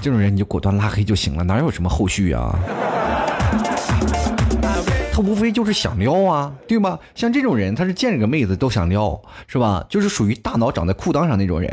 [0.00, 2.58] 这种人你就果断拉黑就行了，哪有什么后续啊？
[5.12, 6.98] 他无非就是想撩啊，对吗？
[7.14, 9.84] 像这种人，他是见着个妹子都想撩，是吧？
[9.86, 11.70] 就是属于大脑长在裤裆上那种人。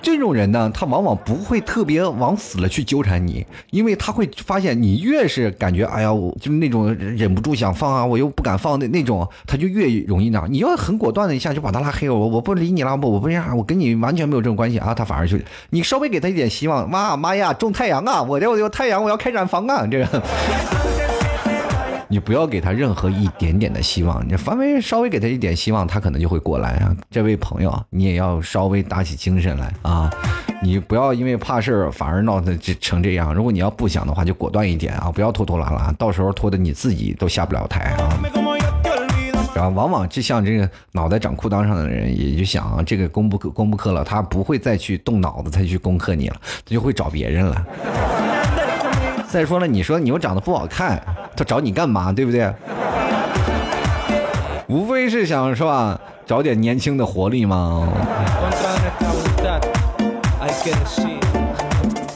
[0.00, 10.50] 这种人呢，他往往不会特别往死了去纠缠你，因为他会发现你越是感觉哎呀，我就是那种忍不住想放啊，我又不敢放的那种，他就越容易那样。
[10.50, 15.36] 你要很果断的一下就把他拉黑，我我不理你了，不我不样，我跟你完全没有这种关系啊，他反而就
[15.68, 20.22] 你稍微给他一点希望，妈妈呀，种太阳啊，我这我有太阳，我要开染房啊，这个。
[22.10, 26.96] 你不要给他任何一点点的希望，你稍微稍微给他一点希望，他可能就会过来啊。
[27.10, 30.10] 这位朋友，你也要稍微打起精神来啊！
[30.62, 33.34] 你不要因为怕事儿反而闹得成这样。
[33.34, 38.18] 如果你要不想的话，就果断一点啊，不要拖拖拉拉，到时候拖得你自己都下不了台啊。
[39.54, 47.66] 然后往往就像这个脑袋长裤裆上的人，也就想这个攻不攻不克了，他不会再去动脑子再去攻克你了，他就会找别人了。
[49.30, 51.02] 再说了，你说你又长得不好看，
[51.36, 52.10] 他找你干嘛？
[52.10, 52.50] 对不对？
[54.68, 57.88] 无非是想是吧，找点年轻的活力嘛。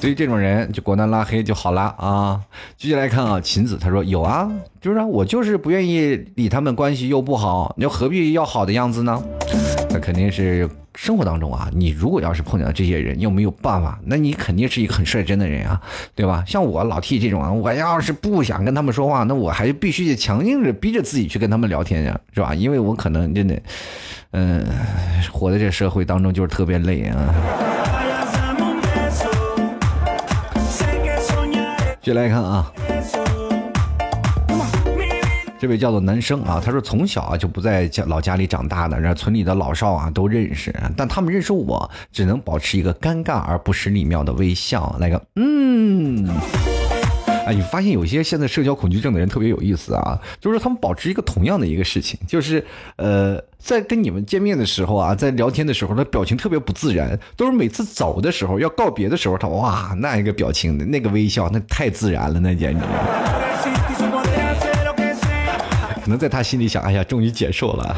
[0.01, 2.41] 对于这种人，就果断拉黑就好了啊。
[2.77, 4.51] 继续来看啊，秦子他说有啊，
[4.81, 9.23] 就是啊，我就是不愿意理他们，关系又不好，你又何必要好的样子呢？
[9.93, 15.80] 那肯定是生活当中啊，你如果要是碰见这些人，又没有办法，那你肯定是一个很率真的人啊，
[16.14, 16.43] 对吧？
[16.47, 22.55] 像我老 T 这种啊，我要是不想跟他们说话，那我还必须得强硬着逼着自己去跟他们聊天呀，是吧？
[22.55, 23.61] 因为我可能真的，
[24.30, 24.64] 嗯，
[25.30, 27.34] 活在这社会当中就是特别累啊。
[32.05, 32.72] 继续来看啊，
[35.63, 46.29] 这位叫做男生啊，他说从小啊就不在家老家里长大的，然后村里的老少啊都认识，但他们认识我，只能保持一个尴尬而不失礼貌的微笑，来个嗯。
[47.47, 62.85] 哎，你发现有些现在社交恐惧症的人特别有意思啊，就是他们保持一个同样的一个事情，就是呃，在跟你们见面的时候啊，在聊天的时候，他表情特别不自然，都是每次走的时候要告别的时候，他哇那一个表情那个微笑，那太自然了，那简直。
[66.03, 67.97] 可能在他心里想，哎呀，终于结束了。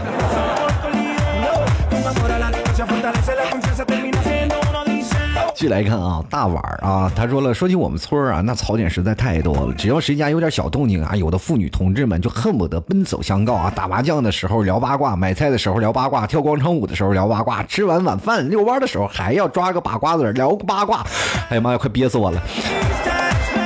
[5.55, 9.73] 继续来看啊，大碗啊，他说了，说起我们村啊，那槽点实在太多了。
[9.73, 13.73] 只要谁家有点小动静啊，有的妇女同志们就恨不得奔走相告啊。
[13.75, 21.03] 打麻将的时候聊八卦，买菜的时候聊八卦，跳广场舞的时候聊八卦，吃完晚饭遛弯的时候还要抓个把瓜子聊八卦。
[21.49, 22.43] 哎呀妈呀，快憋死我了！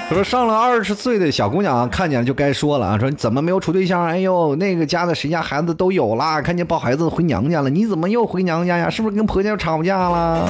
[0.08, 4.02] 他说上了二十岁的小姑娘看见了就该说了啊，说你怎么没有处对象？
[4.06, 8.88] 哎呦，那个家的谁家孩子都有啦，看见抱孩子回娘家了，你怎么又回娘家呀？
[8.88, 10.48] 是不是跟婆家吵架了？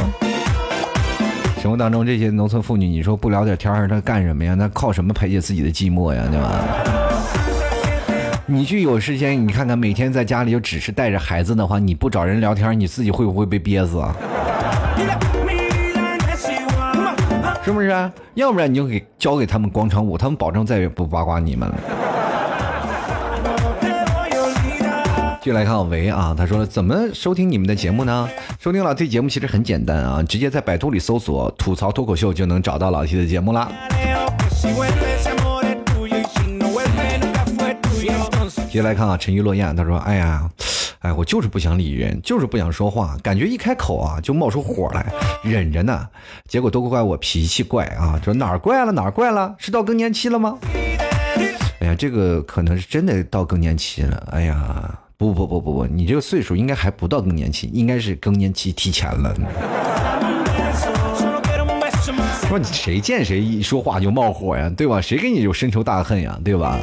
[1.60, 4.54] 生活当中这些农村妇女，你说不聊点天儿，她干什么呀？
[4.54, 6.22] 那靠什么排解自己的寂寞呀？
[6.30, 6.64] 对吧？
[8.46, 14.14] 你去有时间，你看看每天在家里就只是带着孩子的话，你不找人聊天，你自己会不会被憋死啊？
[17.68, 17.90] 是不是？
[18.32, 21.74] 要不然你就给交给他们广场舞，他们保证再也不八卦你们了。
[25.42, 28.26] 继续来看维啊，他说怎么收听你们的节目呢？
[28.58, 33.70] 收听老 T 节目其实很简单啊，直接在百度里搜索“吐槽脱口秀”就能找到老 T 的节目啦。
[38.70, 40.48] 接下来看啊，沉鱼落雁，他说：“哎呀，
[41.00, 46.08] 哎，我就是不想理人，就是不想说话，感觉一开口啊就冒出火来，忍着呢，
[46.46, 50.58] 结果都怪我脾气怪啊，说哪儿怪了哪儿怪了，是到更年期了吗？
[51.80, 59.34] 哎呀，这个可能是真的到更年期了，哎呀。”不不不不不，你这个岁数应该还不到更年期，应该是更年期提前了。
[62.46, 65.00] 说你谁见谁一说话就冒火呀，对吧？
[65.00, 66.78] 谁跟你有深仇大恨呀，对吧？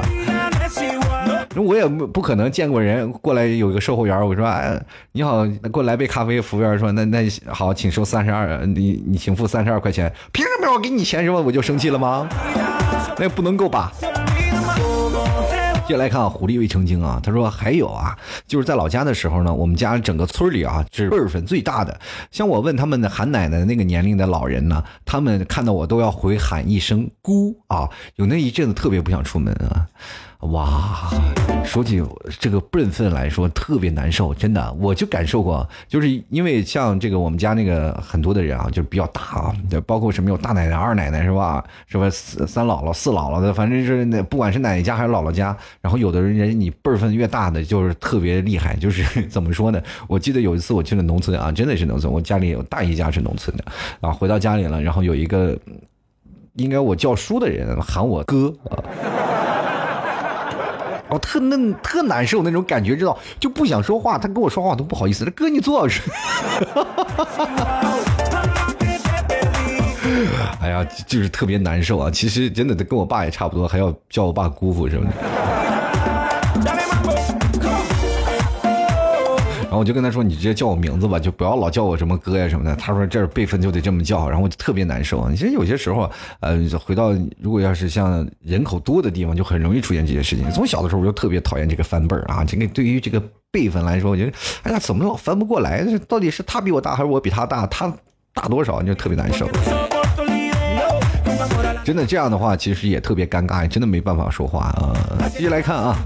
[1.56, 4.78] 那我也不可能见过人过来有一个售货员，我说哎
[5.12, 6.38] 你好，给我来杯咖啡。
[6.38, 10.12] 服务员说那那好，请收三十二，你你请付三十二块钱。
[10.32, 11.38] 凭什么我给你钱是吧？
[11.38, 12.28] 我就生气了吗？
[13.18, 13.90] 那不能够吧？
[15.88, 18.14] 接下来看，狐狸未成精啊，他说还有啊，
[18.46, 21.98] 就是在老家的时候呢，我们家整个村里啊是辈分最大的。
[22.30, 29.88] 像我问他们的喊奶奶那个年龄的老人呢，他们看到我都要回喊一声姑啊，有那一阵子特别不想出门啊。
[30.40, 31.10] 哇，
[31.64, 32.02] 说起
[32.38, 39.56] 这个辈分来说，特别难受，真的，我就感受过，就是因为像这个我们家那个很多的人啊，就比较大啊，
[39.86, 41.64] 包括什么有大奶奶、二奶奶是吧？
[41.86, 42.08] 是吧？
[42.10, 49.82] 三姥姥、四姥姥的，反正是那不管是奶奶家还是姥姥家，然后有的人人你辈分越大的，就是特别厉害，就是怎么说呢？
[50.06, 53.64] 我记得有一次我去了农村啊，真的是农村，我家里有大姨家是农村的，
[54.00, 55.58] 啊，回到家里了，然后有一个
[56.54, 58.76] 应该我叫叔的人喊我哥啊。
[61.08, 64.18] 我特那特难受那种感觉，知道就不想说话。
[64.18, 65.24] 他跟我说话都不好意思。
[65.30, 66.00] 哥，你坐着。
[70.60, 72.10] 哎呀，就是特别难受啊！
[72.10, 75.12] 其实真的，跟我爸也差不多，还要叫我爸姑父什么的。
[79.78, 85.28] 我就跟他说：“你直接叫我名字吧，就不要老叫我什么哥呀什么的。”他说：“这辈分就得这么叫。”然后我就特别难受。
[85.30, 86.10] 其实有些时候，
[86.40, 90.50] 呃，回到如果要是像人口多的地方，就很容易出现这些事情。
[90.50, 92.44] 从小的时候我就特别讨厌这个翻辈儿啊。
[92.44, 95.84] 这个对于这个辈分来说，我觉得，哎呀，怎么老翻不过来？
[96.08, 97.66] 到底是他比我大还是我比他大？
[97.66, 97.92] 他
[98.34, 98.80] 大多少？
[98.80, 99.48] 你就特别难受。
[101.84, 104.92] 真的这样的话，其实也特别尴尬，真的没办法说话啊。
[105.30, 105.96] 继续来看啊，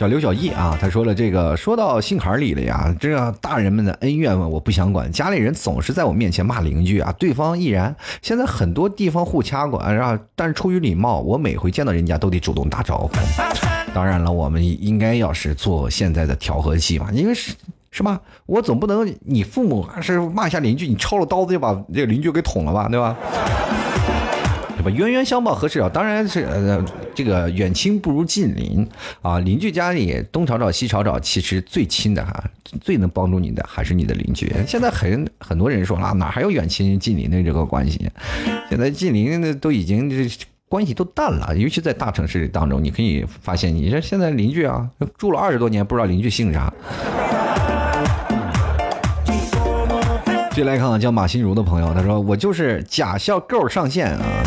[0.00, 7.94] 叫刘小艺啊，他说了这个，说到心坎里了呀，这样大人们的恩怨我不想管，家里人总是在我面前骂邻居啊，对方亦然。
[8.22, 13.10] 现在很多地方互掐过，然后但是出于礼貌，我每回见到人家都得主动打招呼。
[13.92, 17.52] 当然了，我们应该要是做现在的调和剂嘛，因为是
[17.90, 18.18] 是吧？
[18.46, 23.14] 我总不能你父母是骂一下邻居，你抄了刀子就把这个邻居给捅了吧，对吧？
[24.80, 24.90] 对吧？
[24.96, 25.90] 冤冤相报何时了？
[25.90, 26.82] 当然是呃，
[27.14, 28.86] 这个远亲不如近邻
[29.20, 29.38] 啊。
[29.40, 32.42] 邻居家里东吵吵西吵吵，其实最亲的哈，
[32.80, 34.50] 最能帮助你的还是你的邻居。
[34.66, 38.10] 现在很很多人说了，哪还有远亲近邻的这个关系？
[38.70, 40.26] 现在近邻的都已经这
[40.66, 46.72] 关系都淡了，尤其在大城市当中，你可以发现，你这现在邻居啊，住了二十多年，不知道邻居姓啥。
[50.52, 54.42] 继续来看看叫马心如的朋友，他说：“我就是假笑够上线啊，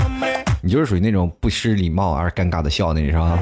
[0.63, 3.37] 你就是属于那种不失礼貌而尴尬的笑那是吧？”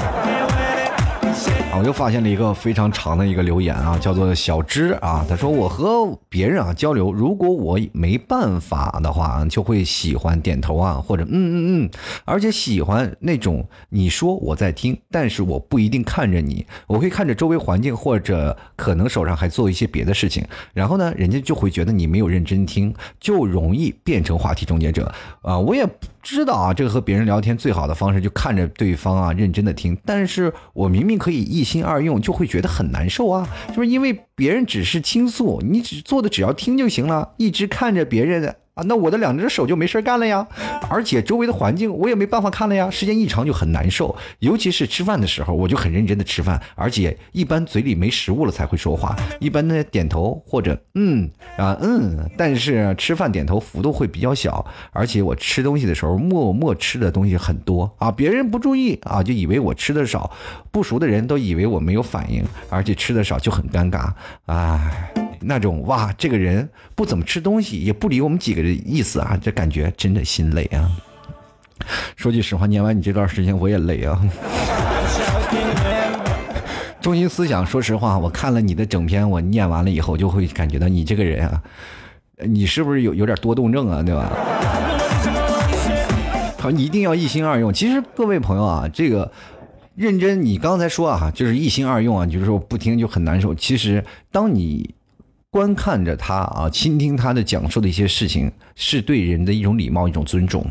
[1.71, 11.89] 啊，我又发现了一个非常长的一个留言啊，叫做小芝啊，他说我和别人啊交流，如果我没办法的话，就会喜欢点头啊，或者嗯嗯嗯，
[12.25, 25.09] 而且喜欢那种你说我在听，但是我不一定看着你，我会看着周围环境，或者可能手上还做一些别的事情，然后呢，人家就会觉得你没有认真听，就容易变成话题终结者
[25.43, 25.87] 啊，我也。
[26.21, 29.97] 知道啊，这个和别人聊天最好的方式就看着对方啊，认真的听。
[30.05, 38.55] 但是我明明可以一心二用，就会觉得很难受啊，就是因为别人只是倾诉，你只做的只要听就行了，一直看着别人的。
[38.81, 40.47] 啊，那我的两只手就没事干了呀，
[40.89, 57.91] 而且周围的环境我也没办法看了呀，时间一长就很难受，尤其是吃饭的时候，我就很认真的吃饭，而且一般嘴里没食物了才会说话，一般呢点头或者嗯啊嗯，但是吃饭点头幅度会比较小，而且我吃东西的时候默默吃的东西很多。
[57.99, 60.31] 啊，别人不注意啊，就以为我吃的少，
[60.71, 64.11] 不熟的人都以为我没有反应，而且吃的少就很尴尬，
[64.47, 65.20] 唉。
[65.41, 70.89] 那种哇，这个人不怎么吃东西，也不理我们几个的意思啊，这感觉真的心累啊。
[72.15, 74.21] 说句实话，念完你这段时间我也累啊。
[77.01, 81.61] 中心思想，说实话，我看了你的整篇，我念完了以后，就会感觉到你这个人啊，
[82.37, 84.31] 你是不是有有点多动症啊，对吧？
[86.59, 87.73] 好，你一定要一心二用。
[87.73, 89.31] 其实各位朋友啊，这个。
[89.93, 93.53] 认真，你刚才说啊，就是一心二用啊，就是说不听就很难受。
[93.53, 94.95] 其实，当你
[95.51, 100.65] 观看着他啊，倾听他的讲述的一些事情，是对人的一种礼貌，一种尊重，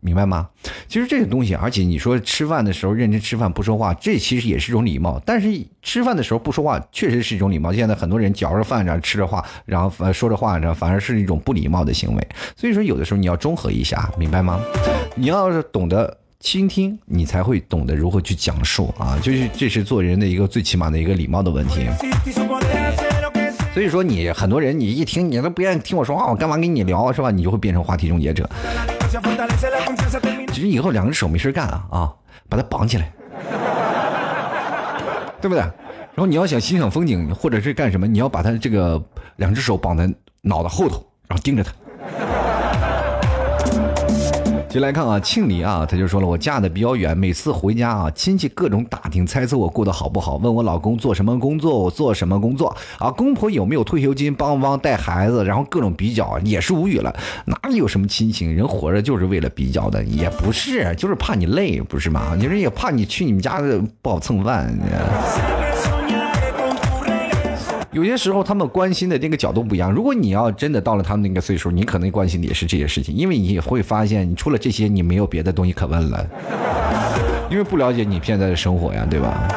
[0.00, 0.48] 明白吗？
[0.88, 5.20] 其实这个东西，而且你说吃饭的时候认真吃饭不说话，这其实也是一种礼貌。
[5.26, 5.48] 但是
[5.82, 7.70] 吃饭的时候不说话，确实是一种礼貌。
[7.74, 12.28] 现在很多人嚼着饭然后吃着话，然后呃说着话然后，反而是一种不礼貌的行为。
[12.56, 14.58] 所以说，有的时候你要中和一下，明白吗？
[15.14, 16.16] 你要是懂得。
[16.38, 19.18] 倾听，你才会懂得如何去讲述啊！
[19.20, 21.86] 就是这是做人的一个最起码的一个礼貌的问题。
[23.76, 27.30] 所以说，你很多人你一听，你都不愿意听我说话，我干嘛跟你聊是吧？
[27.30, 28.48] 你就会变成话题终结者。
[30.50, 32.10] 其实以后两只手没事干啊啊，
[32.48, 33.12] 把它绑起来，
[35.42, 35.60] 对不对？
[35.60, 38.98] 然后你要想欣赏风景或者是干什么，你要把它这个
[39.36, 40.10] 两只手绑在
[40.40, 41.70] 脑袋后头，然后盯着它。
[44.68, 57.14] 就来看啊，庆黎啊，他就说了，我嫁的比较远，每次回家啊，亲戚各种打听猜测我过得好不好，问我老公做什么工作，我做什么工作啊，公婆有没有退休金，帮不帮带孩子，然后各种比较，也是无语了，
[57.46, 62.34] 哪里有什么亲情，人活着就是为了比较的，也不是，就是怕你累，不是吗？
[62.36, 63.62] 你说也怕你去你们家
[64.02, 64.76] 不好蹭饭。
[67.96, 69.90] 有些时候他们关心的那个角度不一样。
[69.90, 76.28] 如果你要真的到了他们那个岁数，你可能关心的也是这些事情，因为你也会发现，你除了这些，你没有别的东西可问了，
[77.50, 79.48] 因为不了解你现在的生活呀，对吧？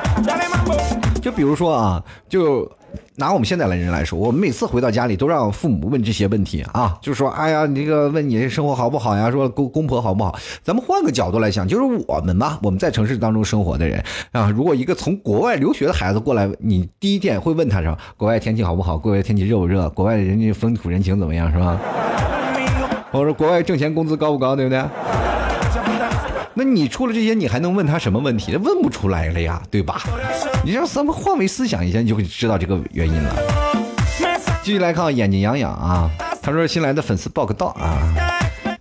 [1.19, 2.69] 就比如说啊，就。
[3.17, 9.29] 拿我们现在的人来说，我们每次回到家里都让父母问这些问题啊，就说：“哎呀，你这个问你生活好不好呀？
[9.29, 17.97] 说公公婆好不好？”咱们换个角度来想，就是我们吧，我们在城市当中生活的人啊，如果一个从国外留学的孩子过来，你第一件会问他什么？
[18.17, 18.97] 国外天气好不好？
[18.97, 19.87] 国外天气热不热？
[19.91, 21.51] 国外人家风土人情怎么样？
[21.51, 21.79] 是吧？
[23.11, 24.55] 我说国外挣钱工资高不高？
[24.55, 24.83] 对不对？
[26.59, 28.53] 那你除了这些，你还能问他什么问题？
[28.57, 30.01] 问不出来了呀，对吧？
[30.61, 33.33] 你让咱们换位思想一下，你就会知道这个原因了。
[34.61, 37.97] 继续来看，眼睛痒痒啊，他说新来的粉丝报个到啊，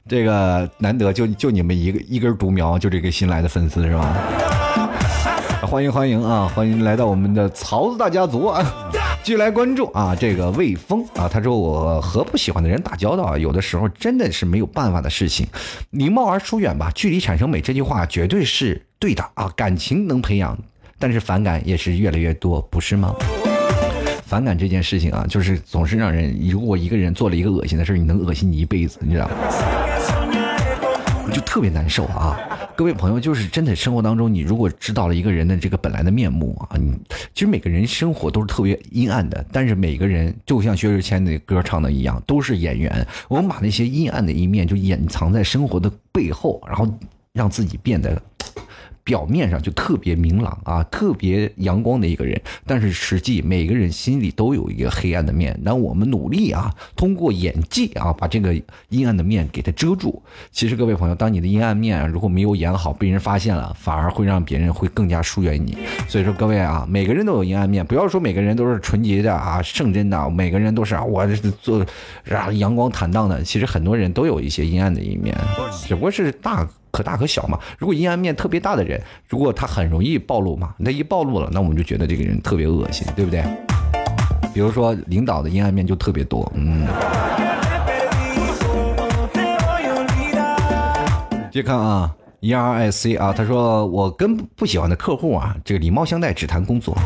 [0.09, 4.13] 这个难得就就你们一个一根独苗，就这个新来的粉丝是吧？
[5.63, 8.91] 欢迎欢迎啊，欢迎来到我们的曹子大家族啊！
[9.29, 15.47] 继续来关注啊，这个魏峰啊，他说我和不喜欢的人打交道啊，有的时候真的是没有办法的事情，
[15.91, 20.59] 礼貌而疏远吧，距离产生美，这句话绝对是对的啊，感情能培养。
[20.99, 23.15] 但是反感也是越来越多，不是吗？
[24.25, 29.35] 反感这件事情啊，就是总是让人，如果一个人做了一个恶心的事你能恶心你一辈子，你知道吗？
[31.35, 32.41] 就特别难受啊！
[32.79, 36.97] 各位朋友，就是真的生活当中，你如果知道了一个人的这个本来的面目啊，你
[37.35, 43.05] 其实每个人生活都是特别阴暗的，但是每个人就像薛之谦那歌唱的一样，都是演员。
[43.27, 46.87] 我们把那些阴暗的一面就隐藏在生活的背后，然后
[47.33, 48.23] 让自己变得。
[49.09, 55.59] 表面上就特别明朗啊，特别阳光的一个人，但是实际每个人心里都有一个黑暗的面。
[55.63, 58.55] 那我们努力啊，通过演技啊，把这个
[58.91, 60.23] 阴暗的面给它遮住。
[60.53, 65.79] 其实各位朋友，当你的阴暗面如果没有演好，被人发现了，反而会让别人会更加疏远你。
[66.07, 71.83] 所以说各位啊，每个人都有阴暗面，不要说每个人都是纯洁的啊、圣真的，每个人都是啊，我是做
[72.29, 73.43] 啊阳光坦荡的。
[73.43, 75.35] 其实很多人都有一些阴暗的一面，
[75.87, 76.69] 只不过是大。
[76.91, 77.59] 可大可小嘛。
[77.79, 83.43] 如果阴暗面特别大的人，如果他很容易暴露嘛，那一暴露了，那我们就觉得这个人特别恶心，对不对？
[84.55, 86.87] 比如说领导的阴暗面就特别多，嗯。
[91.51, 96.97] 接看啊，E R I C 啊，他说我跟不喜欢的客户啊，这个礼貌相待，只谈工作，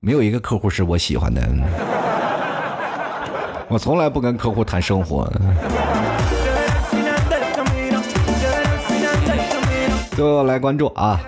[0.00, 1.42] 没有一个客户是我喜欢的，
[3.68, 5.30] 我从来不跟客户谈生活。
[10.16, 11.20] 都来关注啊！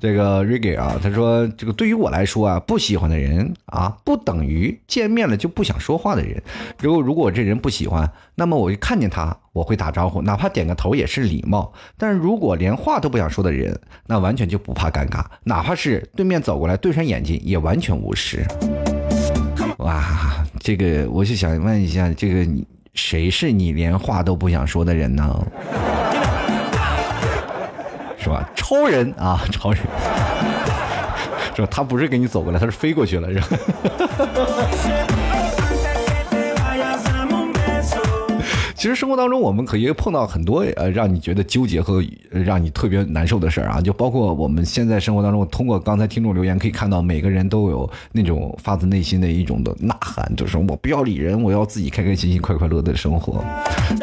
[0.00, 6.42] 这个 Riggy 啊，他说：“这个对于我来说啊，不喜欢的人啊，不等于见面了就不想说话的人。
[6.78, 11.72] 如果如果这人不喜欢，那么我一看见他，我会打招呼，哪怕点个头也是礼貌。
[11.96, 18.44] 但是如果连话都不想说的人，那完全就不怕尴尬，哪怕是对面走过来对上眼睛，也完全无视。
[19.78, 25.46] 哇，这个我就想问一下，这个你谁是你连话都不想说的人呢？”
[28.24, 28.48] 是吧？
[28.56, 29.80] 超人啊，超人，
[31.54, 31.68] 是吧？
[31.70, 33.46] 他不是给你走过来，他是飞过去了，是吧？
[38.84, 43.80] 其实生活当中，我们可以碰到很多呃，让你觉得纠结和让你特别难受的事儿啊。
[43.80, 53.42] 就包括我们现在生活当中，通过刚才听众留言可以看到，每个人都有那种发自内心的一种的呐喊，就是我不要理人，我要自己开开心心、快快乐乐的生活。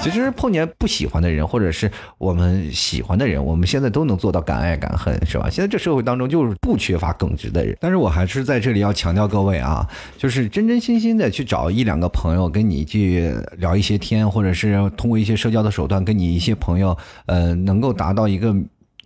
[0.02, 5.48] 其实碰见不喜欢的人，或者是我们喜欢的人，我们现在都能做到敢爱敢恨，是吧？
[5.48, 7.78] 现在这社会当中就是不缺乏耿直的人。
[7.80, 14.71] 但是我还是在这里要强调各位啊，就是真真心心的去找一两个朋友跟你去聊一些天，或者是。
[14.96, 18.56] 通过一些社交的手段，跟你一些朋友，呃，能够达到一个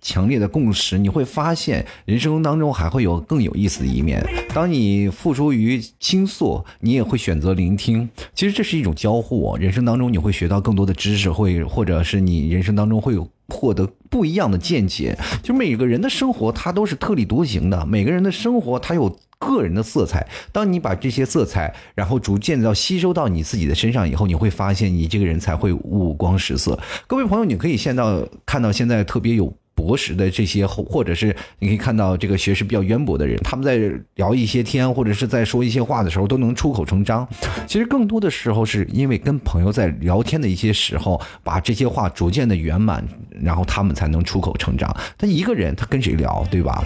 [0.01, 4.24] 强烈的共识，你会发现人生当中还会有更有意思的一面。
[4.53, 8.07] 当你付出于倾诉，你也会选择聆听。
[8.34, 15.18] 其实这是一种交互，人生当中你会学到更多的知识，会或者是你人生当中会有获得不一样的见解。
[15.41, 19.18] 就每个人的生活，他都是特立独行的，每个人的生活，他有。
[19.46, 26.80] 个人的色彩，当你把这些色彩，然后逐渐的吸收到你自己的身上以后，你会发现你这个人才会五光十色。
[27.08, 29.54] 各位朋友，你可以现到看到现在特别有。
[29.76, 33.78] 博识的这些，或者是你可以看到这个学识比较渊博的人，他们在
[34.15, 37.28] 聊一些天，或者是在说一些话的时候，都能出口成章。
[37.67, 44.89] 其实更多的时候是因为跟朋友在聊天的一些时候，把这些话逐渐的圆满，然后他们才能出口成章。
[45.17, 46.82] 他一个人，他跟谁聊，对吧？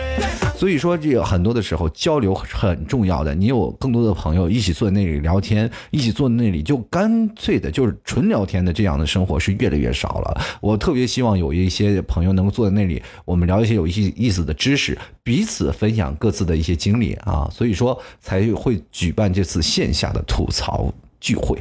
[0.57, 3.35] 所以说，这很多的时候交流很重要的。
[3.35, 10.41] 你有更多的朋友一起坐在那里聊天，一起坐在那里就干脆的就是纯聊天的这样的生活是越来越少了。
[10.59, 12.78] 我特别希望有一些朋友能够坐在那。
[12.79, 21.59] 那里我们聊一些有一些意思的知识，彼此分享各自的一些经历啊，所以说才会举办这次线下的吐槽聚会。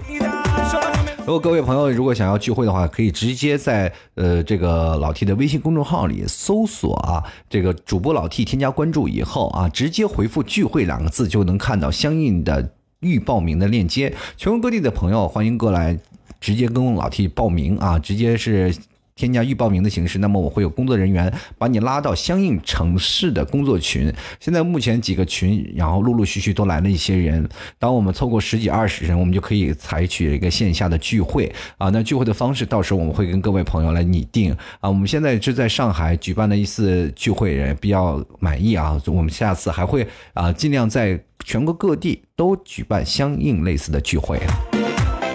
[1.26, 14.14] 如果各位朋友如果想要聚会的话，可以直接在呃这个老 T 的微信公众号里搜索啊，这个主播老 T 添加关注以后啊，直接回复聚会两个字就能看到相应的预报名的链接。
[14.36, 15.98] 全国各地的朋友欢迎过来，
[16.40, 18.72] 直接跟老 T 报名啊，直接是。
[19.18, 24.10] 添加预报名的形式，那么我会有工作人员把你拉到相应城市的工作群。
[24.38, 27.46] 现在目前几个群，然后陆陆续续都来了一些人。
[27.80, 31.88] 当我们凑够十几二十人，我们就可以采取一个线下的聚会啊。
[31.88, 34.88] 那聚会的方式，到时候我们会跟各位朋友来拟定啊。
[34.88, 38.96] 我们现在是在上海举办的一次聚会，也比较满意啊。
[39.06, 44.38] 我们下次还会啊，尽量在全国各地都举办相应类似的聚会。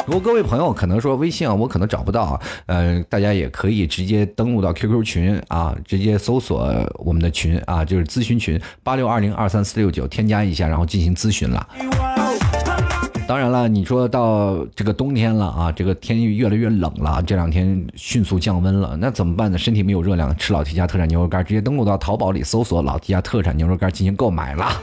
[0.05, 11.65] 如果各位朋友可能说微信啊，我可能找不到，呃，大家也可以直接登录到 QQ 群啊，直接搜索我们的群啊，就是咨询群八六二零二三四六九，添加一下，然后进行咨询了。
[13.25, 19.57] 当然了，你说到这个冬天了啊，这个天气越来越冷了，这两天迅速降温了，那怎么办呢？
[19.57, 24.81] 身体没有热量，吃老提家特产牛肉干，直接登录到淘宝里搜索“老提家特产牛肉干”进行购买了。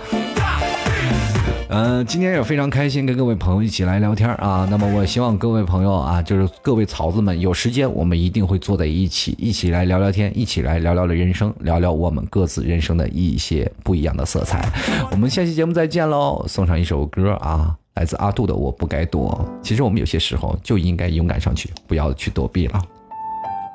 [1.73, 4.67] 嗯，今天也非常开心跟各位朋友一起来聊天啊。
[4.69, 14.69] 那么我希望各位朋友啊，就是各位草子们，有时间我们一定会坐在一起，一起来聊聊天，一起来聊聊的人生，聊聊我们各自人生的一些不一样的色彩。
[15.13, 16.45] 我们下期节目再见喽！
[16.49, 19.49] 送上一首歌啊，来自阿杜的《我不该躲》。
[19.65, 22.83] 其实我们有些时候就应该勇敢上去，不要去躲避了。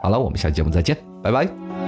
[0.03, 1.84] 好了，我们下期节目再见，拜拜。